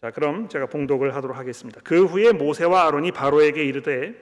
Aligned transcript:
자, 0.00 0.10
그럼 0.10 0.48
제가 0.48 0.66
봉독을 0.66 1.14
하도록 1.14 1.36
하겠습니다. 1.36 1.80
그 1.84 2.06
후에 2.06 2.32
모세와 2.32 2.86
아론이 2.86 3.12
바로에게 3.12 3.62
이르되 3.64 4.14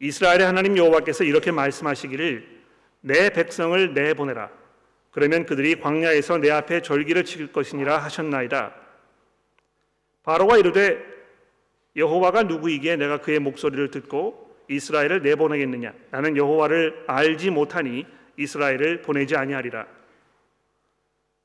이스라엘의 0.00 0.44
하나님 0.44 0.76
여호와께서 0.76 1.22
이렇게 1.22 1.52
말씀하시기를 1.52 2.58
내 3.02 3.30
백성을 3.30 3.94
내보내라. 3.94 4.50
그러면 5.12 5.46
그들이 5.46 5.80
광야에서 5.80 6.38
내 6.38 6.50
앞에 6.50 6.82
절기를 6.82 7.24
지킬 7.24 7.52
것이니라 7.52 7.98
하셨나이다. 7.98 8.74
바로가 10.24 10.58
이르되 10.58 10.98
여호와가 11.94 12.42
누구이기에 12.42 12.96
내가 12.96 13.18
그의 13.20 13.38
목소리를 13.38 13.92
듣고 13.92 14.48
이스라엘을 14.68 15.22
내보내겠느냐? 15.22 15.94
나는 16.10 16.36
여호와를 16.36 17.04
알지 17.06 17.50
못하니 17.50 18.04
이스라엘을 18.36 19.02
보내지 19.02 19.36
아니하리라. 19.36 19.86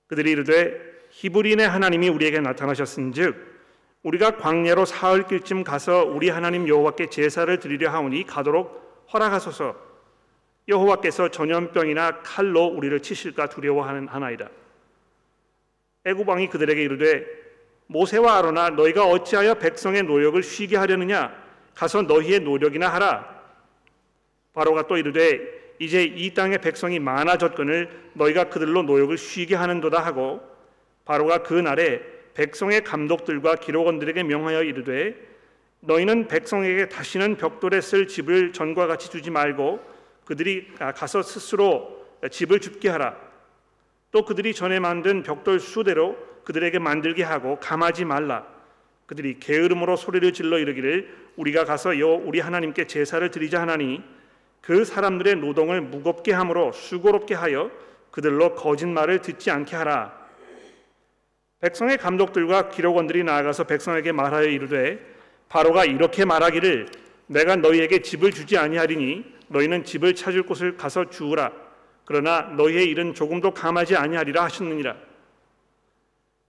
그들이 0.07 0.31
이르되 0.31 0.92
히브리인의 1.13 1.67
하나님이 1.67 2.09
우리에게 2.09 2.39
나타나셨은즉 2.39 3.53
우리가 4.01 4.37
광야로 4.37 4.85
사흘 4.85 5.27
길쯤 5.27 5.63
가서 5.63 6.03
우리 6.03 6.29
하나님 6.29 6.67
여호와께 6.67 7.09
제사를 7.09 7.57
드리려 7.59 7.89
하오니 7.91 8.25
가도록 8.25 9.07
허락하소서. 9.13 9.75
여호와께서 10.67 11.29
전염병이나 11.29 12.21
칼로 12.23 12.65
우리를 12.65 12.99
치실까 13.01 13.49
두려워하는 13.49 14.07
하나이다. 14.07 14.49
애굽 16.05 16.27
왕이 16.27 16.49
그들에게 16.49 16.81
이르되 16.81 17.25
모세와 17.87 18.37
아로나 18.37 18.71
너희가 18.71 19.05
어찌하여 19.05 19.55
백성의 19.55 20.03
노력을 20.03 20.41
쉬게 20.41 20.77
하려느냐? 20.77 21.33
가서 21.75 22.01
너희의 22.01 22.41
노력이나 22.41 22.91
하라. 22.91 23.41
바로가 24.53 24.87
또 24.87 24.97
이르되 24.97 25.39
이제 25.79 26.03
이 26.03 26.33
땅의 26.33 26.59
백성이 26.59 26.99
많아졌거늘 26.99 28.11
너희가 28.13 28.45
그들로 28.45 28.83
노력을 28.83 29.17
쉬게 29.17 29.55
하는도다 29.55 30.03
하고 30.03 30.52
바로가 31.05 31.43
그 31.43 31.53
날에 31.53 32.01
백성의 32.33 32.83
감독들과 32.83 33.55
기록원들에게 33.55 34.23
명하여 34.23 34.63
이르되 34.63 35.15
너희는 35.81 36.27
백성에게 36.27 36.89
다시는 36.89 37.35
벽돌에 37.37 37.81
쓸 37.81 38.07
집을 38.07 38.53
전과 38.53 38.87
같이 38.87 39.09
주지 39.09 39.29
말고 39.29 39.81
그들이 40.25 40.67
가서 40.95 41.21
스스로 41.21 42.05
집을 42.31 42.61
줍게 42.61 42.89
하라. 42.89 43.17
또 44.11 44.23
그들이 44.23 44.53
전에 44.53 44.79
만든 44.79 45.23
벽돌 45.23 45.59
수대로 45.59 46.15
그들에게 46.45 46.79
만들게 46.79 47.23
하고 47.23 47.59
감하지 47.59 48.05
말라. 48.05 48.47
그들이 49.05 49.39
게으름으로 49.39 49.97
소리를 49.97 50.31
질러 50.31 50.57
이르기를 50.57 51.13
우리가 51.35 51.65
가서 51.65 51.99
여 51.99 52.07
우리 52.07 52.39
하나님께 52.39 52.87
제사를 52.87 53.29
드리자 53.31 53.61
하나니 53.61 54.01
그 54.61 54.85
사람들의 54.85 55.35
노동을 55.37 55.81
무겁게 55.81 56.31
함으로 56.31 56.71
수고롭게 56.71 57.33
하여 57.35 57.69
그들로 58.11 58.55
거짓말을 58.55 59.21
듣지 59.21 59.51
않게 59.51 59.75
하라. 59.75 60.22
백성의 61.63 61.97
감독들과 61.97 62.67
기록원들이 62.67 63.23
나아가서 63.23 63.63
백성에게 63.63 64.11
말하여 64.11 64.47
이르되 64.47 64.99
바로가 65.47 65.85
이렇게 65.85 66.25
말하기를 66.25 66.87
내가 67.27 67.55
너희에게 67.55 68.01
집을 68.01 68.31
주지 68.31 68.57
아니하리니 68.57 69.23
너희는 69.47 69.85
집을 69.85 70.13
찾을 70.13 70.43
곳을 70.43 70.75
가서 70.75 71.09
주우라. 71.09 71.53
그러나 72.03 72.41
너희의 72.57 72.89
일은 72.89 73.13
조금도 73.13 73.53
감하지 73.53 73.95
아니하리라 73.95 74.43
하셨느니라. 74.43 74.93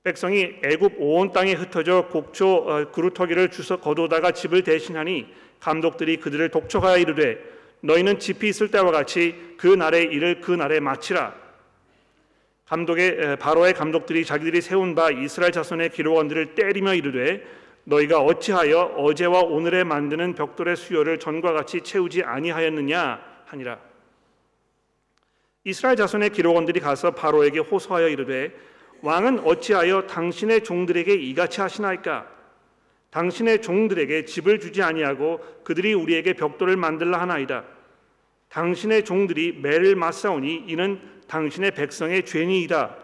백성이 0.02 0.56
애굽 0.64 0.96
온 0.98 1.30
땅에 1.30 1.52
흩어져 1.52 2.08
곡초 2.08 2.48
어, 2.48 2.90
그루터기를 2.90 3.52
주서 3.52 3.76
거두다가 3.76 4.32
집을 4.32 4.64
대신하니 4.64 5.28
감독들이 5.60 6.16
그들을 6.16 6.48
독촉하여 6.48 6.98
이르되 6.98 7.38
너희는 7.82 8.18
집이 8.18 8.48
있을 8.48 8.68
때와 8.72 8.90
같이 8.90 9.54
그 9.58 9.68
날의 9.68 10.06
일을 10.06 10.40
그 10.40 10.50
날에 10.50 10.80
마치라 10.80 11.43
감독의 12.66 13.38
바로의 13.38 13.74
감독들이 13.74 14.24
자기들이 14.24 14.62
세운 14.62 14.94
바 14.94 15.10
이스라엘 15.10 15.52
자손의 15.52 15.90
기록원들을 15.90 16.54
때리며 16.54 16.94
이르되 16.94 17.44
너희가 17.84 18.20
어찌하여 18.20 18.94
어제와 18.96 19.40
오늘에 19.40 19.84
만드는 19.84 20.34
벽돌의 20.34 20.76
수요를 20.76 21.18
전과 21.18 21.52
같이 21.52 21.82
채우지 21.82 22.22
아니하였느냐 22.22 23.20
하니라. 23.44 23.78
이스라엘 25.64 25.96
자손의 25.96 26.30
기록원들이 26.30 26.80
가서 26.80 27.10
바로에게 27.10 27.58
호소하여 27.58 28.08
이르되 28.08 28.54
왕은 29.02 29.40
어찌하여 29.40 30.06
당신의 30.06 30.64
종들에게 30.64 31.12
이같이 31.12 31.60
하시나이까? 31.60 32.26
당신의 33.10 33.60
종들에게 33.60 34.24
집을 34.24 34.58
주지 34.58 34.82
아니하고 34.82 35.40
그들이 35.62 35.92
우리에게 35.92 36.32
벽돌을 36.32 36.76
만들라 36.78 37.20
하나이다. 37.20 37.64
당신의 38.48 39.04
종들이 39.04 39.52
매를 39.60 39.94
맞사오니 39.96 40.64
이는 40.68 41.13
당신의 41.26 41.72
백성의 41.72 42.24
죄니이다. 42.24 42.96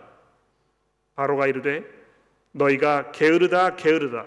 바로가 1.14 1.47
이르되 1.47 1.84
너희가 2.53 3.12
게으르다 3.12 3.76
게으르다. 3.76 4.26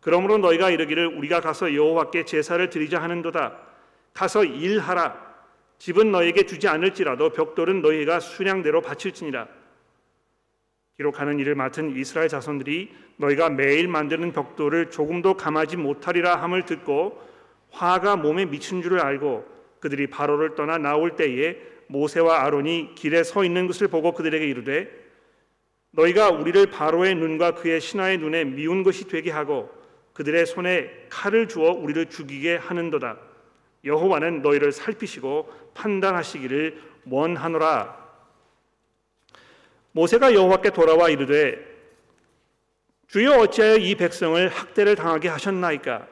그러므로 0.00 0.38
너희가 0.38 0.70
이르기를 0.70 1.06
우리가 1.06 1.40
가서 1.40 1.74
여호와께 1.74 2.24
제사를 2.24 2.68
드리자 2.70 3.00
하는도다. 3.02 3.56
가서 4.12 4.44
일하라. 4.44 5.32
집은 5.78 6.12
너에게 6.12 6.46
주지 6.46 6.68
않을지라도 6.68 7.30
벽돌은 7.30 7.82
너희가 7.82 8.20
수량대로 8.20 8.82
바칠지니라. 8.82 9.48
기록하는 10.96 11.38
일을 11.38 11.54
맡은 11.54 11.96
이스라엘 11.96 12.28
자손들이 12.28 12.94
너희가 13.16 13.48
매일 13.50 13.88
만드는 13.88 14.32
벽돌을 14.32 14.90
조금도 14.90 15.36
감하지 15.36 15.76
못하리라 15.76 16.36
함을 16.42 16.64
듣고 16.64 17.20
화가 17.70 18.16
몸에 18.16 18.44
미친 18.44 18.82
줄을 18.82 19.00
알고 19.00 19.46
그들이 19.80 20.08
바로를 20.08 20.54
떠나 20.54 20.78
나올 20.78 21.16
때에 21.16 21.56
모세와 21.92 22.42
아론이 22.44 22.94
길에 22.94 23.22
서 23.22 23.44
있는 23.44 23.66
것을 23.66 23.86
보고 23.86 24.12
그들에게 24.12 24.44
이르되 24.46 24.90
너희가 25.90 26.30
우리를 26.30 26.66
바로의 26.66 27.14
눈과 27.14 27.54
그의 27.54 27.80
신하의 27.80 28.16
눈에 28.16 28.44
미운 28.44 28.82
것이 28.82 29.06
되게 29.06 29.30
하고 29.30 29.70
그들의 30.14 30.46
손에 30.46 31.06
칼을 31.10 31.48
주어 31.48 31.70
우리를 31.70 32.06
죽이게 32.06 32.56
하는도다. 32.56 33.18
여호와는 33.84 34.40
너희를 34.40 34.72
살피시고 34.72 35.50
판단하시기를 35.74 36.82
원하노라. 37.10 38.00
모세가 39.92 40.32
여호와께 40.32 40.70
돌아와 40.70 41.10
이르되 41.10 41.58
주여 43.08 43.32
어찌하여 43.40 43.76
이 43.76 43.94
백성을 43.94 44.48
학대를 44.48 44.96
당하게 44.96 45.28
하셨나이까? 45.28 46.06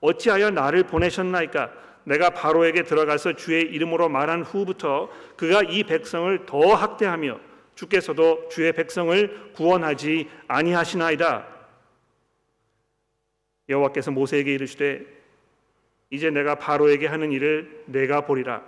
어찌하여 0.00 0.50
나를 0.50 0.84
보내셨나이까? 0.84 1.85
내가 2.06 2.30
바로에게 2.30 2.84
들어가서 2.84 3.32
주의 3.32 3.62
이름으로 3.62 4.08
말한 4.08 4.42
후부터 4.42 5.10
그가 5.36 5.62
이 5.62 5.82
백성을 5.82 6.46
더 6.46 6.74
학대하며 6.74 7.40
주께서도 7.74 8.48
주의 8.48 8.72
백성을 8.72 9.52
구원하지 9.54 10.30
아니하시나이다. 10.46 11.46
여호와께서 13.68 14.12
모세에게 14.12 14.54
이르시되 14.54 15.04
이제 16.10 16.30
내가 16.30 16.54
바로에게 16.54 17.08
하는 17.08 17.32
일을 17.32 17.82
내가 17.86 18.20
보리라. 18.20 18.62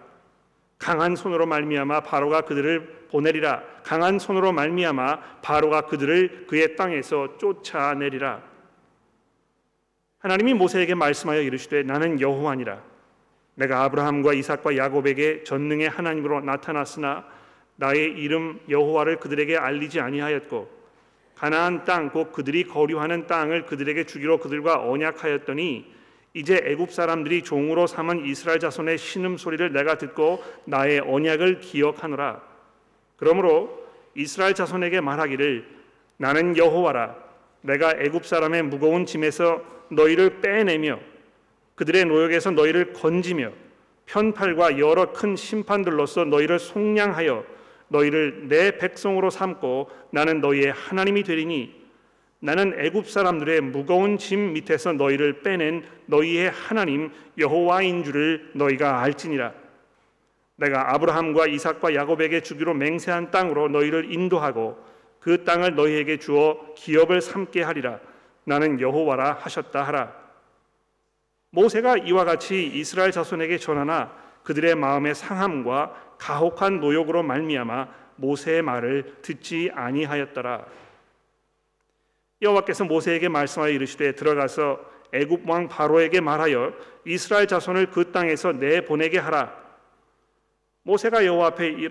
강한 0.76 1.14
손으로 1.14 1.46
말미암아 1.46 2.02
바로가 2.02 2.40
그들을 2.40 3.06
보내리라. 3.10 3.62
강한 3.84 4.18
손으로 4.18 4.50
말미암아 4.52 5.40
바로가 5.42 5.82
그들을 5.82 6.46
그의 6.48 6.74
땅에서 6.74 7.38
쫓아내리라. 7.38 8.42
하나님이 10.18 10.54
모세에게 10.54 10.96
말씀하여 10.96 11.40
이르시되 11.42 11.84
나는 11.84 12.20
여호와니라. 12.20 12.87
내가 13.58 13.82
아브라함과 13.82 14.34
이삭과 14.34 14.76
야곱에게 14.76 15.42
전능의 15.42 15.88
하나님으로 15.88 16.40
나타났으나 16.42 17.24
나의 17.74 18.12
이름 18.12 18.60
여호와를 18.68 19.18
그들에게 19.18 19.56
알리지 19.56 19.98
아니하였고 19.98 20.70
가나안 21.34 21.84
땅 21.84 22.10
곧 22.10 22.32
그들이 22.32 22.64
거류하는 22.64 23.26
땅을 23.26 23.66
그들에게 23.66 24.04
주기로 24.04 24.38
그들과 24.38 24.88
언약하였더니 24.88 25.92
이제 26.34 26.60
애굽 26.64 26.92
사람들이 26.92 27.42
종으로 27.42 27.88
삼은 27.88 28.26
이스라엘 28.26 28.60
자손의 28.60 28.96
신음 28.96 29.36
소리를 29.36 29.72
내가 29.72 29.98
듣고 29.98 30.42
나의 30.64 31.00
언약을 31.00 31.58
기억하노라. 31.58 32.40
그러므로 33.16 33.86
이스라엘 34.14 34.54
자손에게 34.54 35.00
말하기를 35.00 35.66
나는 36.16 36.56
여호와라. 36.56 37.16
내가 37.62 37.92
애굽 37.98 38.24
사람의 38.24 38.62
무거운 38.64 39.04
짐에서 39.04 39.62
너희를 39.90 40.40
빼내며 40.40 41.00
그들의 41.78 42.06
노역에서 42.06 42.50
너희를 42.50 42.92
건지며 42.92 43.52
편팔과 44.06 44.80
여러 44.80 45.12
큰 45.12 45.36
심판들로서 45.36 46.24
너희를 46.24 46.58
속량하여 46.58 47.44
너희를 47.86 48.48
내 48.48 48.76
백성으로 48.78 49.30
삼고 49.30 49.88
나는 50.10 50.40
너희의 50.40 50.72
하나님이 50.72 51.22
되리니 51.22 51.78
나는 52.40 52.74
애굽 52.80 53.08
사람들의 53.08 53.60
무거운 53.60 54.18
짐 54.18 54.54
밑에서 54.54 54.92
너희를 54.94 55.42
빼낸 55.42 55.84
너희의 56.06 56.50
하나님 56.50 57.12
여호와인 57.38 58.02
줄을 58.02 58.50
너희가 58.54 59.00
알지니라. 59.00 59.52
내가 60.56 60.94
아브라함과 60.94 61.46
이삭과 61.46 61.94
야곱에게 61.94 62.40
주기로 62.40 62.74
맹세한 62.74 63.30
땅으로 63.30 63.68
너희를 63.68 64.12
인도하고 64.12 64.76
그 65.20 65.44
땅을 65.44 65.76
너희에게 65.76 66.16
주어 66.16 66.74
기업을 66.74 67.20
삼게 67.20 67.62
하리라. 67.62 68.00
나는 68.42 68.80
여호와라 68.80 69.38
하셨다 69.40 69.84
하라 69.84 70.27
모세가 71.50 71.98
이와 71.98 72.24
같이 72.24 72.66
이스라엘 72.66 73.10
자손에게 73.10 73.58
전하나 73.58 74.12
그들의 74.42 74.74
마음의 74.74 75.14
상함과 75.14 76.16
가혹한 76.18 76.80
노역으로 76.80 77.22
말미암아 77.22 77.88
모세의 78.16 78.62
말을 78.62 79.16
듣지 79.22 79.70
아니하였더라. 79.74 80.66
여호와께서 82.42 82.84
모세에게 82.84 83.28
말씀하여 83.28 83.70
이르시되 83.70 84.14
들어가서 84.14 84.80
애굽 85.12 85.48
왕 85.48 85.68
바로에게 85.68 86.20
말하여 86.20 86.74
이스라엘 87.04 87.46
자손을 87.46 87.90
그 87.90 88.12
땅에서 88.12 88.52
내 88.52 88.82
보내게 88.82 89.18
하라. 89.18 89.54
모세가 90.82 91.24
여호와 91.24 91.48
앞에 91.48 91.88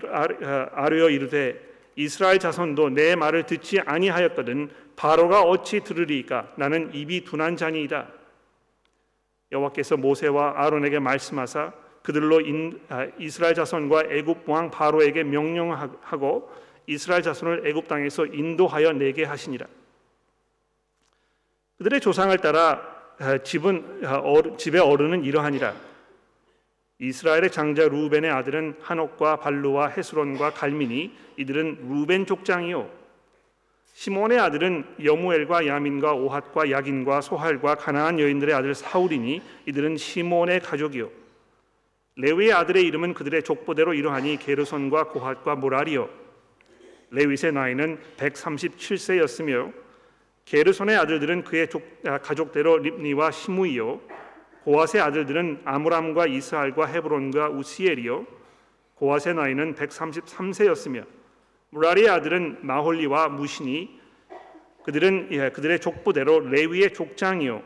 아뢰어 0.72 1.10
이르되 1.10 1.60
이스라엘 1.96 2.38
자손도 2.38 2.90
내 2.90 3.16
말을 3.16 3.46
듣지 3.46 3.80
아니하였거든 3.80 4.70
바로가 4.96 5.42
어찌 5.42 5.80
들으리까 5.80 6.52
나는 6.56 6.94
입이 6.94 7.24
둔한 7.24 7.56
자니이다. 7.56 8.17
여호와께서 9.52 9.96
모세와 9.96 10.54
아론에게 10.56 10.98
말씀하사 10.98 11.72
그들로 12.02 12.40
인, 12.40 12.80
아, 12.88 13.06
이스라엘 13.18 13.54
자손과 13.54 14.04
애굽 14.10 14.48
왕 14.48 14.70
바로에게 14.70 15.24
명령하고 15.24 16.50
이스라엘 16.86 17.22
자손을 17.22 17.66
애굽 17.66 17.86
땅에서 17.86 18.26
인도하여 18.26 18.92
내게 18.92 19.24
하시니라. 19.24 19.66
그들의 21.78 22.00
조상을 22.00 22.36
따라 22.38 22.82
아, 23.18 23.38
집은 23.38 24.04
아, 24.04 24.22
집의 24.56 24.80
어른은 24.80 25.24
이러하니라. 25.24 25.74
이스라엘의 27.00 27.52
장자 27.52 27.88
루벤의 27.88 28.30
아들은 28.30 28.76
한옥과 28.80 29.36
발루와 29.36 29.88
헤스론과 29.88 30.50
갈민이 30.54 31.14
이들은 31.36 31.88
루벤 31.88 32.26
족장이요. 32.26 32.97
시몬의 33.98 34.38
아들은 34.38 34.84
여무엘과 35.02 35.66
야민과 35.66 36.12
오핫과 36.12 36.70
야긴과 36.70 37.20
소할과 37.20 37.74
가나안 37.74 38.20
여인들의 38.20 38.54
아들 38.54 38.72
사울이니 38.72 39.42
이들은 39.66 39.96
시몬의 39.96 40.60
가족이요. 40.60 41.10
레위의 42.14 42.52
아들의 42.52 42.84
이름은 42.84 43.14
그들의 43.14 43.42
족보대로 43.42 43.94
이러하니 43.94 44.36
게르손과 44.36 45.08
고핫과 45.08 45.56
모라리요. 45.56 46.08
레윗의 47.10 47.50
나이는 47.54 47.98
137세였으며 48.18 49.72
게르손의 50.44 50.96
아들들은 50.96 51.42
그의 51.42 51.68
족, 51.68 51.82
아, 52.06 52.18
가족대로 52.18 52.78
립니와 52.78 53.32
시무이요 53.32 54.00
고핫의 54.62 55.02
아들들은 55.02 55.62
아므람과 55.64 56.28
이스할과 56.28 56.86
헤브론과 56.86 57.48
우시엘이요 57.48 58.26
고핫의 58.94 59.34
나이는 59.34 59.74
133세였으며 59.74 61.17
무라리의 61.70 62.08
아들은 62.08 62.58
마홀리와 62.62 63.28
무신이 63.28 63.98
그들은 64.84 65.28
예, 65.32 65.50
그들의 65.50 65.80
족보대로 65.80 66.40
레위의 66.40 66.94
족장이요. 66.94 67.62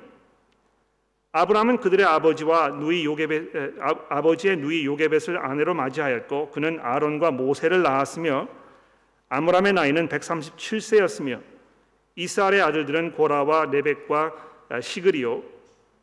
아브라함은 1.30 1.78
그들의 1.78 2.04
아버지와 2.04 2.68
누이 2.68 3.04
요게벳 3.04 3.52
아, 3.80 4.20
버지의 4.20 4.58
누이 4.58 4.84
요게벳을 4.84 5.38
아내로 5.38 5.72
맞이하였고 5.72 6.50
그는 6.50 6.78
아론과 6.80 7.30
모세를 7.30 7.82
낳았으며 7.82 8.48
아므람의 9.30 9.72
나이는 9.72 10.08
137세였으며 10.08 11.40
이스라엘의 12.16 12.60
아들들은 12.60 13.12
고라와 13.12 13.66
네벡과 13.66 14.34
시그리요 14.82 15.42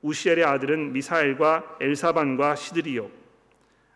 우시엘의 0.01 0.45
아들은 0.45 0.93
미사엘과 0.93 1.77
엘사반과 1.79 2.55
시드리요 2.55 3.11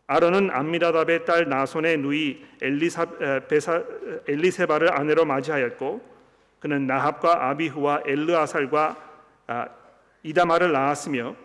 아론은 0.07 0.51
암미라답의 0.51 1.25
딸 1.25 1.47
나손의 1.47 1.97
누이 1.97 2.43
엘리사, 2.61 3.05
베사, 3.47 3.83
엘리세바를 4.27 4.93
아내로 4.93 5.25
맞이하였고 5.25 6.13
그는 6.59 6.87
나합과 6.87 7.49
아비후와 7.49 8.03
엘르아살과 8.05 8.97
아, 9.47 9.67
이다마를 10.23 10.71
낳았으며 10.71 11.35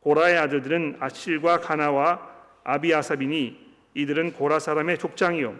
고라의 0.00 0.38
아들들은 0.38 0.98
아실과 1.00 1.58
가나와 1.58 2.28
아비아사비니 2.64 3.66
이들은 3.94 4.32
고라 4.34 4.58
사람의 4.58 4.98
족장이요. 4.98 5.56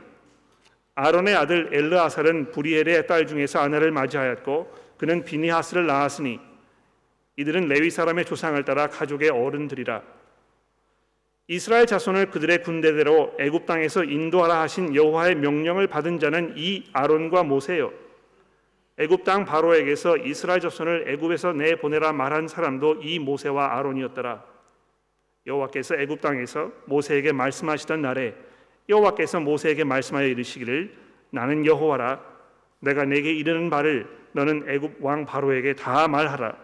아론의 0.95 1.35
아들 1.35 1.71
엘르아살은 1.73 2.53
부리엘의 2.53 3.07
딸 3.07 3.27
중에서 3.27 3.61
아내를 3.61 3.91
맞이하였고 3.91 4.73
그는 4.97 5.25
비니하스를 5.25 5.87
낳았으니 5.87 6.41
이들은 7.37 7.69
레위 7.69 7.91
사람의 7.91 8.25
조상을 8.25 8.63
따라 8.65 8.89
가족의 8.89 9.31
어른들이라 9.31 10.03
이스라엘 11.49 11.87
자손을 11.87 12.31
그들의 12.31 12.65
군대대로 12.65 13.33
애굽 13.39 13.67
땅에서 13.67 14.03
인도하라 14.03 14.63
하신 14.63 14.97
여호와의 14.97 15.37
명령을 15.37 15.87
받은 15.87 16.19
자는 16.19 16.55
이 16.57 16.85
아론과 16.93 17.45
모세요. 17.45 17.93
애굽 18.99 19.23
땅 19.23 19.45
바로에게서 19.45 20.17
이스라엘 20.19 20.61
자손을 20.61 21.09
애굽에서 21.09 21.53
내 21.53 21.77
보내라 21.77 22.13
말한 22.13 22.49
사람도 22.49 23.03
이 23.03 23.21
모세와 23.21 23.79
아론이었더라. 23.79 24.43
여호와께서 25.47 25.95
애굽 25.97 26.21
땅에서 26.21 26.73
모세에게 26.87 27.33
말씀하시던 27.33 28.03
날에 28.03 28.35
여호와께서 28.89 29.39
모세에게 29.39 29.85
말씀하여 29.85 30.27
이르시기를 30.27 30.93
나는 31.31 31.65
여호와라 31.65 32.21
내가 32.81 33.05
내게 33.05 33.33
이르는 33.33 33.71
바를 33.71 34.09
너는 34.33 34.69
애굽 34.69 34.97
왕 35.01 35.25
바로에게 35.25 35.75
다 35.77 36.09
말하라. 36.09 36.57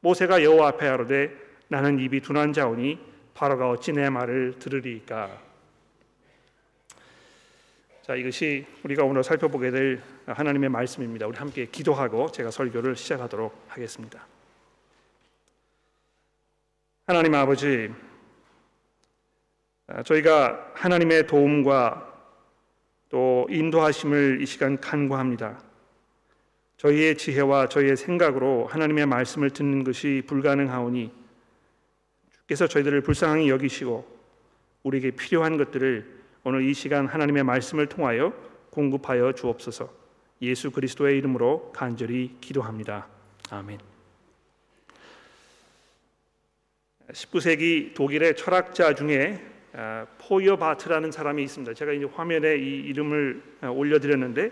모세가 0.00 0.42
여호와 0.42 0.68
앞에 0.68 0.86
하로되 0.86 1.30
나는 1.68 1.98
입이 1.98 2.20
둔한 2.20 2.54
자오니 2.54 3.07
바로가 3.38 3.70
어찌 3.70 3.92
내 3.92 4.10
말을 4.10 4.58
들으리까? 4.58 5.30
자, 8.02 8.16
이것이 8.16 8.66
우리가 8.82 9.04
오늘 9.04 9.22
살펴보게 9.22 9.70
될 9.70 10.02
하나님의 10.26 10.68
말씀입니다. 10.70 11.28
우리 11.28 11.36
함께 11.36 11.66
기도하고 11.66 12.32
제가 12.32 12.50
설교를 12.50 12.96
시작하도록 12.96 13.66
하겠습니다. 13.68 14.26
하나님 17.06 17.32
아버지, 17.36 17.94
저희가 20.04 20.72
하나님의 20.74 21.28
도움과 21.28 22.12
또 23.08 23.46
인도하심을 23.50 24.42
이 24.42 24.46
시간 24.46 24.80
간구합니다. 24.80 25.62
저희의 26.76 27.16
지혜와 27.16 27.68
저희의 27.68 27.96
생각으로 27.96 28.66
하나님의 28.66 29.06
말씀을 29.06 29.50
듣는 29.50 29.84
것이 29.84 30.24
불가능하오니 30.26 31.27
그래서 32.48 32.66
저희들을 32.66 33.02
불쌍히 33.02 33.50
여기시고 33.50 34.18
우리에게 34.82 35.10
필요한 35.10 35.58
것들을 35.58 36.18
오늘 36.44 36.64
이 36.64 36.72
시간 36.72 37.06
하나님의 37.06 37.44
말씀을 37.44 37.88
통하여 37.88 38.32
공급하여 38.70 39.32
주옵소서. 39.34 39.92
예수 40.40 40.70
그리스도의 40.70 41.18
이름으로 41.18 41.72
간절히 41.74 42.36
기도합니다. 42.40 43.06
아멘. 43.50 43.78
19세기 47.12 47.92
독일의 47.94 48.34
철학자 48.34 48.94
중에 48.94 49.44
아, 49.74 50.06
포이어 50.16 50.56
바트라는 50.56 51.10
사람이 51.10 51.42
있습니다. 51.42 51.74
제가 51.74 51.92
이제 51.92 52.06
화면에 52.06 52.56
이 52.56 52.80
이름을 52.86 53.42
아, 53.60 53.68
올려드렸는데 53.68 54.50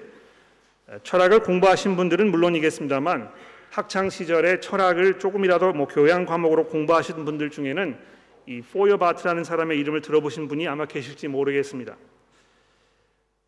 아, 0.88 0.98
철학을 1.02 1.40
공부하신 1.40 1.96
분들은 1.96 2.30
물론이겠습니다만 2.30 3.32
학창 3.70 4.10
시절에 4.10 4.60
철학을 4.60 5.18
조금이라도 5.18 5.72
뭐 5.72 5.86
교양 5.86 6.24
과목으로 6.24 6.66
공부하시는 6.66 7.24
분들 7.24 7.50
중에는 7.50 7.96
이 8.46 8.62
포이어바흐라는 8.62 9.44
사람의 9.44 9.78
이름을 9.80 10.00
들어보신 10.00 10.48
분이 10.48 10.68
아마 10.68 10.86
계실지 10.86 11.28
모르겠습니다. 11.28 11.96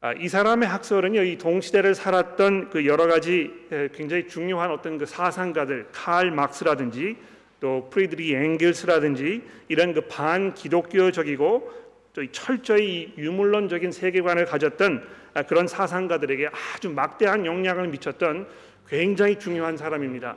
아, 0.00 0.12
이 0.12 0.28
사람의 0.28 0.68
학설은요, 0.68 1.22
이 1.22 1.38
동시대를 1.38 1.94
살았던 1.94 2.70
그 2.70 2.86
여러 2.86 3.06
가지 3.06 3.50
굉장히 3.94 4.28
중요한 4.28 4.70
어떤 4.70 4.96
그 4.96 5.06
사상가들, 5.06 5.88
칼 5.92 6.30
막스라든지 6.30 7.16
또 7.60 7.88
프리드리히 7.90 8.34
엥겔스라든지 8.34 9.42
이런 9.66 9.94
그 9.94 10.02
반기독교적이고 10.02 11.72
또 12.12 12.32
철저히 12.32 13.12
유물론적인 13.16 13.90
세계관을 13.92 14.44
가졌던 14.44 15.04
아, 15.34 15.42
그런 15.42 15.66
사상가들에게 15.66 16.48
아주 16.74 16.90
막대한 16.90 17.44
영향을 17.44 17.88
미쳤던 17.88 18.46
굉장히 18.88 19.38
중요한 19.38 19.76
사람입니다. 19.76 20.36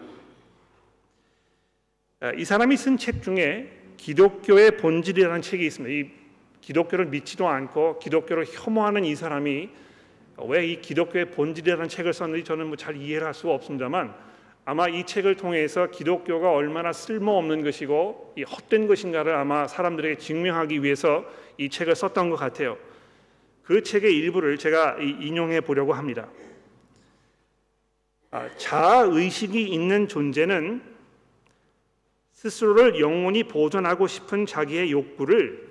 아, 2.19 2.31
이 2.33 2.43
사람이 2.45 2.75
쓴 2.77 2.97
책 2.97 3.23
중에 3.23 3.71
기독교의 3.97 4.77
본질이라는 4.77 5.41
책이 5.41 5.65
있습니다. 5.65 5.93
이 5.93 6.11
기독교를 6.59 7.05
믿지도 7.05 7.47
않고 7.47 7.99
기독교를 7.99 8.45
혐오하는 8.45 9.05
이 9.05 9.15
사람이 9.15 9.69
왜 10.47 10.65
이 10.67 10.81
기독교의 10.81 11.31
본질이라는 11.31 11.87
책을 11.87 12.13
썼는지 12.13 12.43
저는 12.43 12.67
뭐 12.67 12.75
잘 12.75 12.97
이해를 12.97 13.27
할 13.27 13.33
수가 13.33 13.53
없습니다만 13.53 14.13
아마 14.65 14.87
이 14.87 15.05
책을 15.05 15.35
통해서 15.35 15.87
기독교가 15.89 16.51
얼마나 16.51 16.93
쓸모없는 16.93 17.63
것이고 17.63 18.33
이 18.37 18.43
헛된 18.43 18.87
것인가를 18.87 19.33
아마 19.35 19.67
사람들에게 19.67 20.17
증명하기 20.17 20.83
위해서 20.83 21.25
이 21.57 21.69
책을 21.69 21.95
썼던 21.95 22.29
것 22.29 22.35
같아요. 22.35 22.77
그 23.63 23.81
책의 23.83 24.15
일부를 24.15 24.57
제가 24.57 24.97
인용해 24.99 25.61
보려고 25.61 25.93
합니다. 25.93 26.27
아, 28.33 28.49
자아 28.55 29.01
의식이 29.01 29.61
있는 29.61 30.07
존재는 30.07 30.81
스스로를 32.31 32.99
영원히 33.01 33.43
보존하고 33.43 34.07
싶은 34.07 34.45
자기의 34.45 34.91
욕구를 34.91 35.69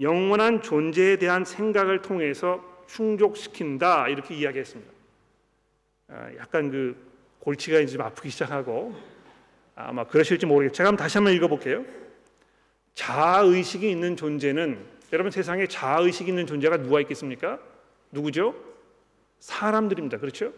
영원한 0.00 0.62
존재에 0.62 1.16
대한 1.16 1.44
생각을 1.44 2.00
통해서 2.00 2.64
충족시킨다 2.86 4.08
이렇게 4.08 4.34
이야기했습니다. 4.34 4.90
아, 6.08 6.30
약간 6.38 6.70
그 6.70 6.96
골치가 7.40 7.78
이제 7.80 7.98
아프기 8.00 8.30
시작하고 8.30 8.96
아마 9.74 10.04
그러실지 10.04 10.46
모르겠. 10.46 10.72
제가 10.72 10.88
한번 10.88 11.04
다시 11.04 11.18
한번 11.18 11.34
읽어볼게요. 11.34 11.84
자아 12.94 13.40
의식이 13.42 13.88
있는 13.90 14.16
존재는 14.16 14.82
여러분 15.12 15.30
세상에 15.30 15.66
자아 15.66 16.00
의식 16.00 16.26
있는 16.26 16.46
존재가 16.46 16.78
누가 16.78 17.00
있겠습니까? 17.02 17.60
누구죠? 18.10 18.54
사람들입니다. 19.40 20.18
그렇죠? 20.18 20.54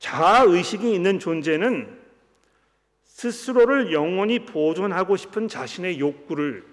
자아 0.00 0.44
의식이 0.48 0.92
있는 0.92 1.18
존재는 1.18 1.98
스스로를 3.04 3.92
영원히 3.92 4.40
보존하고 4.40 5.16
싶은 5.16 5.46
자신의 5.46 6.00
욕구를 6.00 6.64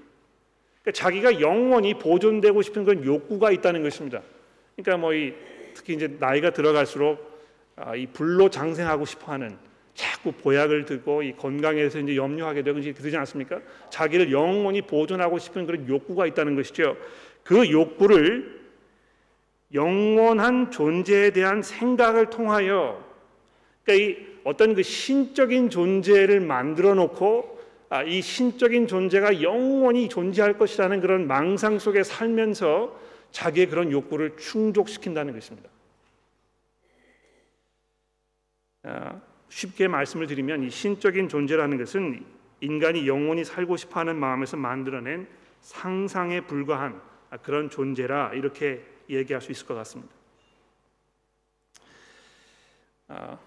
그러니까 0.81 0.91
자기가 0.93 1.41
영원히 1.41 1.93
보존되고 1.93 2.61
싶은 2.63 2.85
그런 2.85 3.05
욕구가 3.05 3.51
있다는 3.51 3.83
것입니다. 3.83 4.21
그러니까 4.75 4.97
뭐 4.97 5.13
이 5.13 5.33
특히 5.77 5.93
이제 5.93 6.07
나이가 6.19 6.49
들어갈수록 6.49 7.37
아, 7.75 7.95
이 7.95 8.07
불로 8.07 8.49
장생하고 8.49 9.05
싶어하는 9.05 9.55
자꾸 9.93 10.31
보약을 10.31 10.85
듣고 10.85 11.21
이 11.21 11.33
건강에서 11.33 11.99
이제 11.99 12.15
염려하게 12.15 12.63
되고 12.63 12.79
이제 12.79 12.93
그러지 12.93 13.15
않습니까? 13.17 13.61
자기를 13.91 14.31
영원히 14.31 14.81
보존하고 14.81 15.37
싶은 15.37 15.67
그런 15.67 15.87
욕구가 15.87 16.25
있다는 16.25 16.55
것이죠. 16.55 16.97
그 17.43 17.69
욕구를 17.69 18.59
영원한 19.73 20.71
존재에 20.71 21.29
대한 21.29 21.61
생각을 21.61 22.31
통하여 22.31 23.06
그러니까 23.87 23.93
이 23.93 24.27
어떤 24.43 24.75
그 24.75 24.83
신적인 24.83 25.69
존재를 25.69 26.41
만들어 26.41 26.93
놓고 26.93 27.57
아, 27.89 28.03
이 28.03 28.21
신적인 28.21 28.87
존재가 28.87 29.41
영원히 29.41 30.09
존재할 30.09 30.57
것이라는 30.57 30.99
그런 30.99 31.25
망상 31.25 31.79
속에 31.79 32.03
살면서 32.03 32.99
자기의 33.31 33.67
그런 33.69 33.91
욕구를 33.91 34.35
충족시킨다는 34.35 35.33
것입니다. 35.33 35.69
아, 38.83 39.21
쉽게 39.47 39.87
말씀을 39.87 40.27
드리면 40.27 40.63
이 40.63 40.69
신적인 40.69 41.29
존재라는 41.29 41.77
것은 41.77 42.25
인간이 42.59 43.07
영원히 43.07 43.45
살고 43.45 43.77
싶어하는 43.77 44.17
마음에서 44.17 44.57
만들어낸 44.57 45.27
상상에 45.61 46.41
불과한 46.41 47.01
그런 47.41 47.69
존재라 47.69 48.33
이렇게 48.33 48.83
얘기할 49.09 49.41
수 49.41 49.53
있을 49.53 49.65
것 49.65 49.75
같습니다. 49.75 50.13
아, 53.07 53.37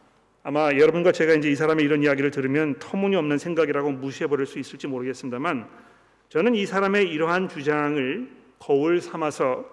아마 0.42 0.72
여러분과 0.72 1.12
제가 1.12 1.34
이제 1.34 1.50
이 1.50 1.54
사람의 1.54 1.84
이런 1.84 2.02
이야기를 2.02 2.30
들으면 2.30 2.78
터무니없는 2.78 3.36
생각이라고 3.36 3.92
무시해 3.92 4.26
버릴 4.26 4.46
수 4.46 4.58
있을지 4.58 4.86
모르겠습니다만 4.86 5.68
저는 6.30 6.54
이 6.54 6.64
사람의 6.64 7.10
이러한 7.10 7.48
주장을 7.48 8.30
거울 8.58 9.00
삼아서 9.02 9.66